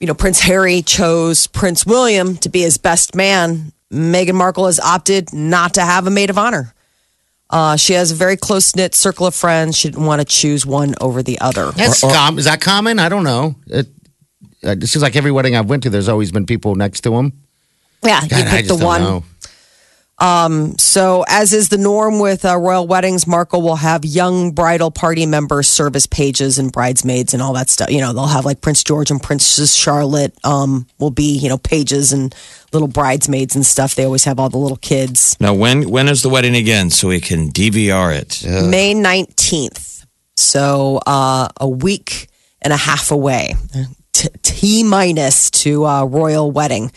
You 0.00 0.06
know, 0.06 0.14
Prince 0.14 0.40
Harry 0.40 0.82
chose 0.82 1.46
Prince 1.46 1.84
William 1.86 2.36
to 2.38 2.48
be 2.50 2.60
his 2.62 2.76
best 2.78 3.14
man. 3.14 3.72
Meghan 3.92 4.34
Markle 4.34 4.66
has 4.66 4.78
opted 4.80 5.32
not 5.32 5.74
to 5.74 5.80
have 5.82 6.06
a 6.06 6.10
maid 6.10 6.28
of 6.30 6.36
honor. 6.38 6.74
Uh, 7.48 7.76
she 7.76 7.92
has 7.92 8.10
a 8.10 8.14
very 8.14 8.36
close 8.36 8.74
knit 8.74 8.94
circle 8.94 9.26
of 9.26 9.34
friends. 9.34 9.78
She 9.78 9.88
didn't 9.88 10.04
want 10.04 10.20
to 10.20 10.24
choose 10.24 10.66
one 10.66 10.94
over 11.00 11.22
the 11.22 11.40
other. 11.40 11.70
That's 11.72 12.00
com- 12.00 12.38
is 12.38 12.46
that 12.46 12.60
common? 12.60 12.98
I 12.98 13.08
don't 13.08 13.24
know. 13.24 13.54
It, 13.66 13.86
it 14.62 14.86
seems 14.88 15.02
like 15.02 15.14
every 15.14 15.30
wedding 15.30 15.54
I've 15.54 15.68
went 15.68 15.84
to, 15.84 15.90
there's 15.90 16.08
always 16.08 16.32
been 16.32 16.46
people 16.46 16.74
next 16.74 17.02
to 17.02 17.10
them. 17.10 17.32
Yeah, 18.02 18.22
you 18.22 18.28
God, 18.28 18.46
I 18.46 18.50
pick 18.50 18.66
the 18.66 18.76
don't 18.76 18.84
one. 18.84 19.00
know. 19.00 19.24
So, 20.78 21.24
as 21.28 21.52
is 21.52 21.68
the 21.68 21.78
norm 21.78 22.20
with 22.20 22.44
uh, 22.44 22.56
royal 22.56 22.86
weddings, 22.86 23.26
Markle 23.26 23.60
will 23.60 23.76
have 23.76 24.04
young 24.04 24.52
bridal 24.52 24.90
party 24.90 25.26
members 25.26 25.68
serve 25.68 25.94
as 25.94 26.06
pages 26.06 26.58
and 26.58 26.72
bridesmaids 26.72 27.34
and 27.34 27.42
all 27.42 27.52
that 27.52 27.68
stuff. 27.68 27.90
You 27.90 28.00
know, 28.00 28.12
they'll 28.12 28.26
have 28.26 28.44
like 28.44 28.60
Prince 28.60 28.82
George 28.82 29.10
and 29.10 29.22
Princess 29.22 29.74
Charlotte 29.74 30.34
um, 30.44 30.86
will 30.98 31.10
be, 31.10 31.36
you 31.36 31.48
know, 31.48 31.58
pages 31.58 32.12
and 32.12 32.34
little 32.72 32.88
bridesmaids 32.88 33.54
and 33.54 33.64
stuff. 33.64 33.94
They 33.94 34.04
always 34.04 34.24
have 34.24 34.40
all 34.40 34.48
the 34.48 34.58
little 34.58 34.78
kids. 34.78 35.36
Now, 35.40 35.54
when 35.54 35.88
when 35.90 36.08
is 36.08 36.22
the 36.22 36.28
wedding 36.28 36.56
again, 36.56 36.90
so 36.90 37.08
we 37.08 37.20
can 37.20 37.50
DVR 37.50 38.14
it? 38.16 38.42
May 38.44 38.94
19th. 38.94 40.06
So, 40.36 41.00
uh, 41.06 41.48
a 41.60 41.68
week 41.68 42.28
and 42.62 42.72
a 42.72 42.76
half 42.76 43.10
away. 43.10 43.54
T, 44.12 44.28
T 44.42 44.82
minus 44.82 45.50
to 45.50 45.84
uh, 45.84 46.04
royal 46.04 46.50
wedding. 46.50 46.90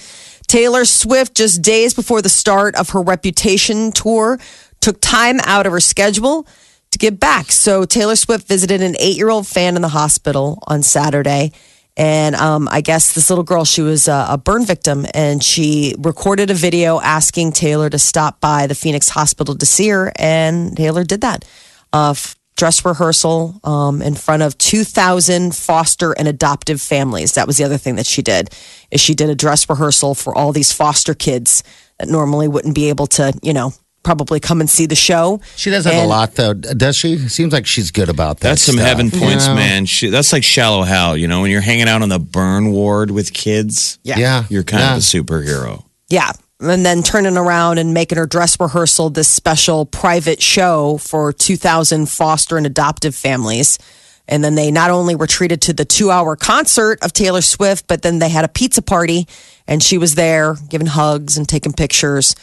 Taylor 0.50 0.84
Swift, 0.84 1.36
just 1.36 1.62
days 1.62 1.94
before 1.94 2.24
the 2.24 2.30
start 2.30 2.76
of 2.76 2.90
her 2.90 3.02
Reputation 3.02 3.92
tour, 3.92 4.40
took 4.82 5.00
time 5.00 5.40
out 5.46 5.68
of 5.68 5.72
her 5.72 5.80
schedule 5.80 6.48
to 6.90 6.98
give 6.98 7.20
back. 7.20 7.52
So, 7.52 7.86
Taylor 7.86 8.16
Swift 8.16 8.48
visited 8.48 8.82
an 8.82 8.96
eight 9.00 9.16
year 9.16 9.30
old 9.30 9.46
fan 9.46 9.76
in 9.76 9.84
the 9.84 9.90
hospital 9.90 10.58
on 10.66 10.82
Saturday. 10.82 11.52
And 11.96 12.36
um, 12.36 12.68
I 12.72 12.82
guess 12.82 13.14
this 13.14 13.30
little 13.30 13.44
girl, 13.44 13.64
she 13.64 13.82
was 13.82 14.08
a, 14.08 14.28
a 14.30 14.38
burn 14.38 14.66
victim, 14.66 15.06
and 15.14 15.44
she 15.44 15.94
recorded 16.00 16.50
a 16.50 16.56
video 16.56 17.00
asking 17.00 17.52
Taylor 17.52 17.90
to 17.90 18.00
stop 18.00 18.42
by 18.42 18.66
the 18.66 18.76
Phoenix 18.76 19.10
hospital 19.10 19.56
to 19.56 19.66
see 19.68 19.90
her. 19.90 20.12
And 20.16 20.76
Taylor 20.76 21.04
did 21.04 21.22
that. 21.22 21.46
Uh, 21.94 22.16
dress 22.60 22.84
rehearsal 22.84 23.58
um, 23.64 24.02
in 24.02 24.16
front 24.16 24.44
of 24.44 24.58
2,000 24.58 25.56
foster 25.56 26.12
and 26.12 26.28
adoptive 26.28 26.82
families. 26.82 27.34
That 27.34 27.48
was 27.48 27.58
the 27.58 27.64
other 27.64 27.78
thing 27.78 27.96
that 27.96 28.06
she 28.06 28.22
did. 28.22 28.50
Is 28.92 29.00
she 29.00 29.16
did 29.16 29.30
a 29.30 29.36
dress 29.36 29.70
rehearsal 29.70 30.14
for 30.14 30.38
all 30.38 30.52
these 30.52 30.74
foster 30.74 31.14
kids 31.14 31.64
that 32.00 32.10
normally 32.10 32.50
wouldn't 32.50 32.76
be 32.76 32.90
able 32.90 33.08
to, 33.08 33.34
you 33.42 33.54
know, 33.54 33.72
probably 34.04 34.42
come 34.42 34.60
and 34.60 34.70
see 34.70 34.86
the 34.86 34.96
show. 34.96 35.40
She 35.56 35.70
does 35.70 35.86
have 35.86 36.04
a 36.04 36.08
lot, 36.08 36.36
though, 36.36 36.54
does 36.54 36.98
she? 36.98 37.18
Seems 37.18 37.54
like 37.54 37.66
she's 37.66 37.92
good 37.92 38.10
about 38.10 38.42
that. 38.42 38.50
That's 38.50 38.62
some 38.62 38.76
stuff, 38.76 38.88
heaven 38.88 39.10
points, 39.10 39.48
know? 39.48 39.56
man. 39.56 39.86
She, 39.86 40.10
that's 40.10 40.34
like 40.34 40.44
shallow 40.44 40.84
hell, 40.84 41.16
you 41.16 41.28
know, 41.28 41.42
when 41.42 41.52
you're 41.52 41.62
hanging 41.62 41.88
out 41.88 42.02
on 42.02 42.10
the 42.10 42.20
burn 42.20 42.72
ward 42.72 43.10
with 43.12 43.34
kids. 43.34 44.00
Yeah, 44.04 44.44
You're 44.50 44.64
kind 44.64 44.82
yeah. 44.82 44.92
of 44.94 44.98
a 44.98 45.02
superhero. 45.02 45.86
Yeah. 46.10 46.32
And 46.62 46.86
then 46.86 47.04
turning 47.04 47.38
around 47.38 47.78
and 47.78 47.94
making 47.94 48.18
her 48.18 48.26
dress 48.26 48.60
rehearsal 48.60 49.10
this 49.10 49.30
special 49.30 49.86
private 49.86 50.42
show 50.42 50.98
for 50.98 51.32
2,000 51.32 52.10
foster 52.10 52.58
and 52.58 52.66
adoptive 52.66 53.16
families. 53.16 53.80
And 54.28 54.44
then 54.44 54.56
they 54.56 54.70
not 54.70 54.92
only 54.92 55.16
were 55.16 55.26
treated 55.26 55.62
to 55.64 55.74
the 55.74 55.86
two 55.86 56.12
hour 56.12 56.36
concert 56.36 57.00
of 57.02 57.14
Taylor 57.14 57.42
Swift, 57.42 57.88
but 57.88 58.02
then 58.02 58.20
they 58.20 58.28
had 58.28 58.44
a 58.44 58.50
pizza 58.50 58.82
party 58.82 59.26
and 59.68 59.82
she 59.82 59.98
was 59.98 60.16
there 60.16 60.56
giving 60.68 60.88
hugs 60.88 61.38
and 61.38 61.48
taking 61.48 61.72
pictures. 61.72 62.36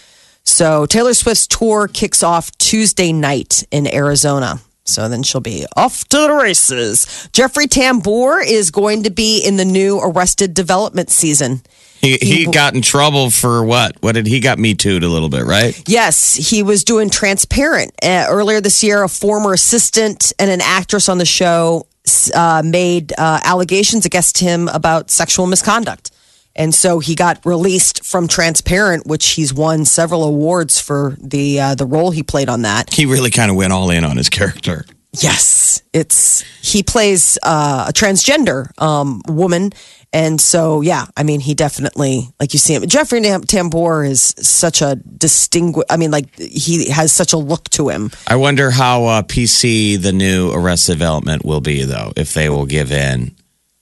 So 0.45 0.87
Taylor 0.87 1.13
Swift's 1.13 1.47
tour 1.47 1.87
kicks 1.87 2.23
off 2.23 2.57
Tuesday 2.57 3.13
night 3.13 3.65
in 3.71 3.93
Arizona. 3.93 4.61
So 4.85 5.09
then 5.09 5.25
she'll 5.25 5.41
be 5.41 5.67
off 5.77 6.09
to 6.09 6.17
the 6.17 6.33
races. 6.33 7.29
Jeffrey 7.33 7.67
Tambor 7.67 8.41
is 8.45 8.71
going 8.71 9.03
to 9.03 9.11
be 9.11 9.45
in 9.45 9.57
the 9.57 9.65
new 9.65 10.01
Arrested 10.01 10.55
Development 10.55 11.11
season. 11.11 11.61
He, 12.01 12.17
he 12.19 12.47
got 12.47 12.75
in 12.75 12.83
trouble 12.83 13.31
for 13.31 13.65
what? 13.65 13.97
What 14.01 14.13
did 14.13 14.27
he 14.27 14.41
got 14.41 14.59
me 14.59 14.75
too 14.75 14.99
a 14.99 15.01
little 15.01 15.29
bit, 15.29 15.45
right? 15.45 15.81
Yes, 15.89 16.35
he 16.35 16.63
was 16.63 16.85
doing 16.85 17.11
Transparent. 17.11 17.93
Uh, 18.03 18.27
earlier 18.29 18.61
this 18.61 18.85
year, 18.85 19.03
a 19.03 19.09
former 19.09 19.53
assistant 19.53 20.33
and 20.39 20.51
an 20.51 20.61
actress 20.61 21.09
on 21.09 21.19
the 21.19 21.27
show 21.27 21.87
uh, 22.35 22.63
made 22.65 23.13
uh, 23.19 23.41
allegations 23.43 24.07
against 24.07 24.39
him 24.39 24.69
about 24.69 25.11
sexual 25.11 25.47
misconduct. 25.47 26.11
And 26.55 26.75
so 26.75 27.01
he 27.01 27.15
got 27.15 27.45
released 27.45 28.05
from 28.05 28.29
Transparent, 28.29 29.07
which 29.07 29.31
he's 29.31 29.53
won 29.53 29.85
several 29.85 30.25
awards 30.25 30.81
for 30.81 31.17
the 31.21 31.61
uh, 31.61 31.75
the 31.75 31.85
role 31.85 32.11
he 32.11 32.23
played 32.23 32.49
on 32.49 32.63
that. 32.63 32.93
He 32.95 33.05
really 33.05 33.31
kind 33.31 33.51
of 33.51 33.57
went 33.57 33.75
all 33.75 33.91
in 33.91 34.05
on 34.05 34.17
his 34.17 34.31
character. 34.31 34.87
Yes, 35.23 35.83
it's 35.93 36.43
he 36.61 36.83
plays 36.83 37.39
uh, 37.43 37.87
a 37.89 37.93
transgender 37.93 38.71
um, 38.81 39.23
woman, 39.29 39.73
and 40.13 40.41
so 40.41 40.81
yeah, 40.83 41.07
I 41.17 41.23
mean 41.23 41.41
he 41.41 41.55
definitely 41.55 42.29
like 42.39 42.53
you 42.53 42.59
see 42.59 42.75
him. 42.75 42.87
Jeffrey 42.87 43.23
Tam- 43.23 43.43
Tambor 43.43 44.09
is 44.09 44.35
such 44.39 44.83
a 44.83 44.97
distinguished. 44.97 45.87
I 45.91 45.97
mean, 45.97 46.11
like 46.11 46.35
he 46.39 46.91
has 46.91 47.13
such 47.13 47.33
a 47.33 47.39
look 47.39 47.65
to 47.71 47.89
him. 47.89 48.11
I 48.27 48.37
wonder 48.37 48.71
how 48.71 49.05
uh, 49.05 49.23
PC 49.23 50.01
the 50.01 50.13
new 50.13 50.53
Arrested 50.53 50.93
Development 50.95 51.45
will 51.45 51.61
be, 51.61 51.85
though, 51.85 52.13
if 52.17 52.35
they 52.35 52.49
will 52.49 52.67
give 52.67 52.93
in. 52.93 53.35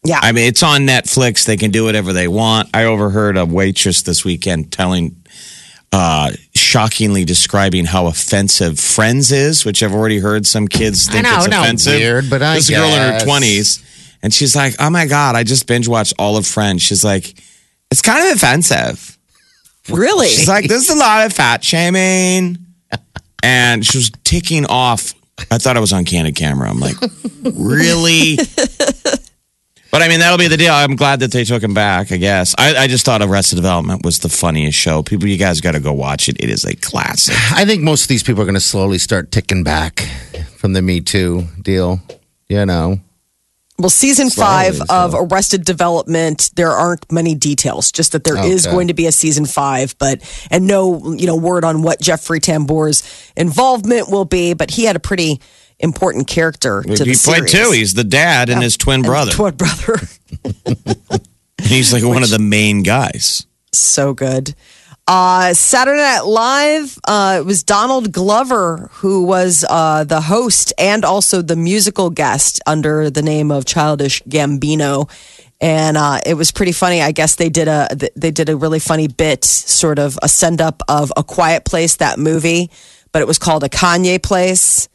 Yeah, 0.05 0.21
I 0.23 0.33
mean, 0.33 0.47
it's 0.47 0.63
on 0.63 0.83
Netflix. 0.83 1.47
They 1.47 1.57
can 1.57 1.71
do 1.71 1.85
whatever 1.85 2.13
they 2.13 2.29
want. 2.29 2.69
I 2.75 2.85
overheard 2.85 3.39
a 3.39 3.47
waitress 3.47 4.03
this 4.03 4.23
weekend 4.25 4.71
telling, 4.71 5.17
uh, 5.95 6.33
shockingly 6.55 7.25
describing 7.25 7.85
how 7.85 8.07
offensive 8.09 8.81
Friends 8.81 9.31
is, 9.31 9.65
which 9.65 9.81
I've 9.83 9.95
already 9.95 10.19
heard 10.19 10.45
some 10.45 10.67
kids 10.67 11.09
I 11.09 11.13
think 11.13 11.25
know, 11.25 11.37
it's 11.37 11.47
I 11.47 11.51
know, 11.51 11.63
offensive. 11.63 11.95
weird, 11.95 12.29
but 12.29 12.43
I 12.43 12.55
this 12.57 12.65
is 12.65 12.71
a 12.71 12.73
girl 12.75 12.89
in 12.89 13.13
her 13.13 13.21
twenties, 13.25 13.83
And 14.23 14.35
she's 14.35 14.57
like, 14.57 14.75
"Oh 14.81 14.91
my 14.91 15.07
god, 15.07 15.37
I 15.37 15.45
just 15.45 15.67
binge 15.69 15.87
watched 15.87 16.15
all 16.19 16.37
of 16.37 16.47
Friends." 16.47 16.83
She's 16.83 17.05
like, 17.05 17.35
"It's 17.93 18.03
kind 18.03 18.27
of 18.29 18.35
offensive." 18.37 19.17
Really? 19.89 20.29
She's 20.29 20.49
like, 20.49 20.67
"There's 20.67 20.89
a 20.91 20.97
lot 20.97 21.27
of 21.27 21.33
fat 21.33 21.63
shaming," 21.63 22.59
and 23.43 23.87
she 23.87 23.99
was 23.99 24.11
ticking 24.25 24.67
off. 24.67 25.15
I 25.51 25.59
thought 25.59 25.77
I 25.77 25.81
was 25.81 25.93
on 25.93 26.05
candid 26.05 26.35
camera. 26.37 26.69
I'm 26.71 26.81
like, 26.81 26.97
really? 27.43 28.39
But 29.95 30.03
I 30.03 30.09
mean, 30.09 30.19
that'll 30.19 30.39
be 30.39 30.49
the 30.49 30.57
deal. 30.57 30.73
I'm 30.73 30.97
glad 30.97 31.21
that 31.21 31.31
they 31.31 31.45
took 31.45 31.63
him 31.63 31.73
back. 31.73 32.11
I 32.11 32.17
guess. 32.17 32.53
I, 32.59 32.75
I 32.75 32.87
just 32.89 33.05
thought 33.07 33.23
Arrested 33.23 33.55
Development 33.55 34.05
was 34.05 34.19
the 34.19 34.29
funniest 34.29 34.77
show. 34.77 35.05
People, 35.05 35.29
you 35.29 35.39
guys 35.39 35.61
got 35.61 35.73
to 35.73 35.81
go 35.81 35.93
watch 35.93 36.29
it. 36.29 36.37
It 36.41 36.51
is 36.51 36.65
a 36.65 36.75
classic. 36.75 37.37
I 37.53 37.65
think 37.65 37.81
most 37.85 38.03
of 38.03 38.09
these 38.09 38.25
people 38.25 38.43
are 38.43 38.45
going 38.45 38.55
to 38.57 38.61
slowly 38.61 38.99
start 38.99 39.31
ticking 39.31 39.63
back 39.63 40.01
from 40.57 40.73
the 40.73 40.83
Me 40.83 41.01
Too 41.01 41.45
deal. 41.63 42.01
You 42.49 42.67
know, 42.67 42.99
Well, 43.79 43.89
season 43.89 44.31
Slowly, 44.31 44.51
five 44.51 44.77
so. 44.79 44.85
of 44.91 45.15
Arrested 45.15 45.65
Development, 45.65 46.51
there 46.57 46.73
aren't 46.73 47.11
many 47.13 47.37
details. 47.37 47.93
Just 47.93 48.11
that 48.13 48.25
there 48.25 48.45
is 48.45 48.67
Okay. 48.67 48.75
going 48.75 48.89
to 48.89 48.95
be 48.95 49.07
a 49.07 49.13
season 49.13 49.47
five, 49.47 49.95
but 50.01 50.21
and 50.51 50.67
no, 50.67 51.15
you 51.15 51.29
know, 51.29 51.37
word 51.37 51.65
on 51.65 51.83
what 51.83 52.01
Jeffrey 52.01 52.41
Tambor's 52.41 53.05
involvement 53.37 54.11
will 54.11 54.25
be. 54.25 54.55
But 54.55 54.73
he 54.73 54.87
had 54.87 54.97
a 54.97 55.01
pretty 55.01 55.41
important 55.79 56.27
character 56.27 56.83
to 56.83 56.89
he 57.05 57.13
the 57.13 57.21
played 57.23 57.49
series. 57.49 57.53
two. 57.53 57.71
He's 57.73 57.95
the 57.95 58.05
dad 58.05 58.49
and 58.51 58.63
his 58.63 58.77
twin 58.77 58.97
And 58.97 59.05
brother. 59.05 59.33
twin 59.33 59.55
brother. 59.57 60.01
He's 61.63 61.93
like 61.93 62.05
one 62.05 62.23
of 62.23 62.31
the 62.31 62.39
main 62.39 62.83
guys. 62.83 63.47
so 63.73 64.13
good. 64.15 64.55
Uh, 65.07 65.53
Saturday 65.53 65.99
Night 66.01 66.21
Live, 66.25 66.99
uh, 67.07 67.37
it 67.41 67.45
was 67.45 67.63
Donald 67.63 68.11
Glover 68.11 68.89
who 68.95 69.25
was 69.25 69.63
uh, 69.69 70.05
the 70.05 70.21
host 70.23 70.73
and 70.79 71.05
also 71.05 71.43
the 71.43 71.57
musical 71.57 72.09
guest 72.09 72.61
under 72.67 73.11
the 73.11 73.21
name 73.21 73.51
of 73.51 73.67
Childish 73.67 74.23
Gambino. 74.23 75.11
And 75.61 75.97
uh, 75.99 76.21
it 76.25 76.35
was 76.35 76.53
pretty 76.53 76.73
funny. 76.73 77.03
I 77.03 77.13
guess 77.13 77.37
they 77.37 77.49
did 77.51 77.69
a 77.69 77.89
they 78.17 78.31
did 78.31 78.49
a 78.49 78.57
really 78.57 78.79
funny 78.81 79.09
bit, 79.09 79.45
sort 79.45 79.99
of 79.99 80.19
a 80.23 80.29
send 80.29 80.61
up 80.63 80.83
of 80.89 81.13
a 81.17 81.23
Quiet 81.23 81.65
Place, 81.65 81.97
that 81.97 82.19
movie, 82.19 82.71
but 83.13 83.21
it 83.23 83.29
was 83.29 83.39
called 83.39 83.63
a 83.65 83.69
Kanye 83.69 84.23
Place 84.23 84.89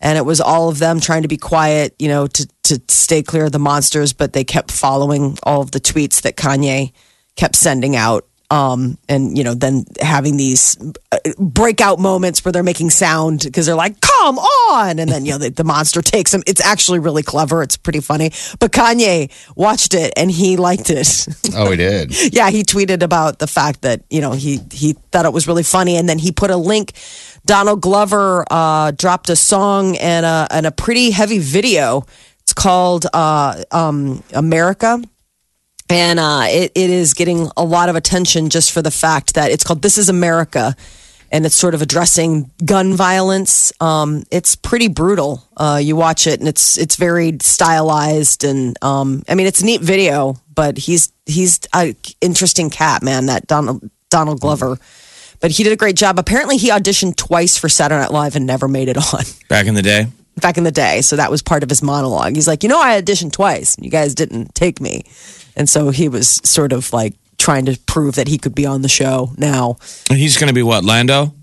and 0.00 0.16
it 0.16 0.24
was 0.24 0.40
all 0.40 0.68
of 0.68 0.78
them 0.78 1.00
trying 1.00 1.22
to 1.22 1.28
be 1.28 1.36
quiet, 1.36 1.94
you 1.98 2.08
know, 2.08 2.26
to 2.26 2.48
to 2.64 2.80
stay 2.88 3.22
clear 3.22 3.46
of 3.46 3.52
the 3.52 3.58
monsters. 3.58 4.12
But 4.12 4.32
they 4.32 4.44
kept 4.44 4.72
following 4.72 5.38
all 5.42 5.60
of 5.60 5.70
the 5.70 5.80
tweets 5.80 6.22
that 6.22 6.36
Kanye 6.36 6.92
kept 7.36 7.56
sending 7.56 7.96
out, 7.96 8.26
um, 8.50 8.98
and 9.08 9.38
you 9.38 9.44
know, 9.44 9.54
then 9.54 9.84
having 10.00 10.36
these 10.36 10.76
uh, 11.12 11.18
breakout 11.38 12.00
moments 12.00 12.44
where 12.44 12.50
they're 12.50 12.64
making 12.64 12.90
sound 12.90 13.42
because 13.44 13.64
they're 13.66 13.76
like, 13.76 14.00
"Come 14.00 14.38
on!" 14.38 14.98
and 14.98 15.08
then 15.08 15.24
you 15.24 15.32
know 15.32 15.38
the, 15.38 15.50
the 15.50 15.62
monster 15.62 16.02
takes 16.02 16.32
them. 16.32 16.42
It's 16.48 16.60
actually 16.60 16.98
really 16.98 17.22
clever. 17.22 17.62
It's 17.62 17.76
pretty 17.76 18.00
funny. 18.00 18.32
But 18.58 18.72
Kanye 18.72 19.30
watched 19.54 19.94
it 19.94 20.12
and 20.16 20.30
he 20.30 20.56
liked 20.56 20.90
it. 20.90 21.28
oh, 21.54 21.70
he 21.70 21.76
did. 21.76 22.34
yeah, 22.34 22.50
he 22.50 22.64
tweeted 22.64 23.02
about 23.02 23.38
the 23.38 23.46
fact 23.46 23.82
that 23.82 24.02
you 24.10 24.20
know 24.20 24.32
he 24.32 24.58
he 24.72 24.94
thought 25.12 25.26
it 25.26 25.32
was 25.32 25.46
really 25.46 25.62
funny, 25.62 25.96
and 25.96 26.08
then 26.08 26.18
he 26.18 26.32
put 26.32 26.50
a 26.50 26.56
link. 26.56 26.92
Donald 27.44 27.80
Glover 27.80 28.44
uh, 28.50 28.92
dropped 28.92 29.30
a 29.30 29.36
song 29.36 29.96
and 29.96 30.26
a 30.26 30.46
and 30.50 30.66
a 30.66 30.70
pretty 30.70 31.10
heavy 31.10 31.38
video. 31.38 32.04
It's 32.40 32.52
called 32.52 33.06
uh, 33.12 33.62
um, 33.70 34.22
America. 34.32 35.02
And 35.88 36.20
uh, 36.20 36.44
it, 36.46 36.70
it 36.76 36.90
is 36.90 37.14
getting 37.14 37.50
a 37.56 37.64
lot 37.64 37.88
of 37.88 37.96
attention 37.96 38.48
just 38.48 38.70
for 38.70 38.80
the 38.80 38.92
fact 38.92 39.34
that 39.34 39.50
it's 39.50 39.64
called 39.64 39.82
This 39.82 39.98
is 39.98 40.08
America. 40.08 40.76
And 41.32 41.44
it's 41.46 41.54
sort 41.54 41.74
of 41.74 41.82
addressing 41.82 42.50
gun 42.64 42.94
violence. 42.94 43.72
Um, 43.80 44.24
it's 44.30 44.56
pretty 44.56 44.88
brutal. 44.88 45.44
Uh, 45.56 45.80
you 45.80 45.94
watch 45.94 46.26
it, 46.26 46.40
and 46.40 46.48
it's 46.48 46.76
it's 46.76 46.96
very 46.96 47.36
stylized, 47.40 48.42
and 48.42 48.76
um, 48.82 49.22
I 49.28 49.36
mean 49.36 49.46
it's 49.46 49.60
a 49.62 49.64
neat 49.64 49.80
video. 49.80 50.40
But 50.52 50.76
he's 50.76 51.12
he's 51.26 51.60
a 51.72 51.94
interesting 52.20 52.68
cat, 52.68 53.04
man. 53.04 53.26
That 53.26 53.46
Donald 53.46 53.88
Donald 54.10 54.40
Glover. 54.40 54.76
But 55.40 55.50
he 55.52 55.64
did 55.64 55.72
a 55.72 55.76
great 55.76 55.96
job. 55.96 56.18
Apparently, 56.18 56.56
he 56.56 56.70
auditioned 56.70 57.16
twice 57.16 57.56
for 57.56 57.68
Saturday 57.68 58.00
Night 58.00 58.10
Live 58.12 58.36
and 58.36 58.46
never 58.46 58.68
made 58.68 58.88
it 58.88 58.96
on 58.96 59.24
Back 59.48 59.66
in 59.66 59.74
the 59.74 59.82
day. 59.82 60.06
back 60.40 60.58
in 60.58 60.64
the 60.64 60.70
day. 60.70 61.00
So 61.02 61.16
that 61.16 61.30
was 61.30 61.42
part 61.42 61.62
of 61.62 61.68
his 61.68 61.82
monologue. 61.82 62.34
He's 62.34 62.46
like, 62.46 62.62
you 62.62 62.68
know, 62.68 62.80
I 62.80 63.00
auditioned 63.00 63.32
twice. 63.32 63.76
You 63.78 63.90
guys 63.90 64.14
didn't 64.14 64.54
take 64.54 64.80
me. 64.80 65.02
And 65.56 65.68
so 65.68 65.90
he 65.90 66.08
was 66.08 66.40
sort 66.44 66.72
of 66.72 66.92
like 66.92 67.14
trying 67.38 67.64
to 67.66 67.78
prove 67.86 68.14
that 68.16 68.28
he 68.28 68.38
could 68.38 68.54
be 68.54 68.66
on 68.66 68.82
the 68.82 68.88
show 68.88 69.32
now. 69.36 69.76
And 70.10 70.18
he's 70.18 70.36
going 70.36 70.48
to 70.48 70.54
be 70.54 70.62
what? 70.62 70.84
Lando? 70.84 71.34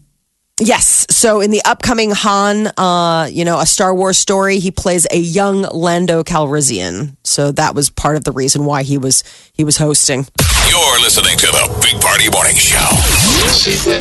Yes. 0.59 1.05
So 1.11 1.39
in 1.39 1.51
the 1.51 1.61
upcoming 1.65 2.11
Han, 2.11 2.67
uh, 2.77 3.29
you 3.31 3.45
know, 3.45 3.59
a 3.59 3.65
Star 3.65 3.93
Wars 3.93 4.17
story, 4.17 4.57
he 4.59 4.71
plays 4.71 5.05
a 5.11 5.17
young 5.17 5.61
Lando 5.61 6.23
Calrissian. 6.23 7.15
So 7.23 7.51
that 7.51 7.75
was 7.75 7.91
part 7.91 8.17
of 8.17 8.23
the 8.23 8.31
reason 8.31 8.65
why 8.65 8.81
he 8.83 8.97
was 8.97 9.23
he 9.53 9.63
was 9.63 9.77
hosting. 9.77 10.25
You're 10.69 10.99
listening 11.01 11.37
to 11.37 11.45
the 11.47 11.69
Big 11.81 12.01
Party 12.01 12.29
Morning 12.29 12.55
Show. 12.55 12.89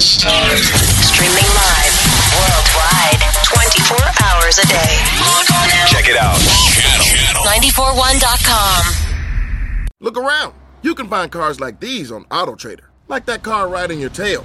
Streaming 0.01 1.51
live 1.53 1.95
worldwide 2.41 3.21
24 3.45 3.97
hours 4.25 4.59
a 4.59 4.67
day. 4.67 4.93
Log 5.21 5.47
on 5.53 5.69
now. 5.69 5.87
Check 5.87 6.09
it 6.09 6.17
out. 6.17 6.41
Channel. 6.73 7.45
941.com. 7.45 8.85
Look 10.01 10.17
around. 10.17 10.55
You 10.83 10.95
can 10.95 11.09
find 11.09 11.31
cars 11.31 11.61
like 11.61 11.81
these 11.81 12.11
on 12.11 12.25
AutoTrader, 12.27 12.85
like 13.09 13.27
that 13.27 13.43
car 13.43 13.69
riding 13.69 14.01
your 14.01 14.11
tail. 14.11 14.45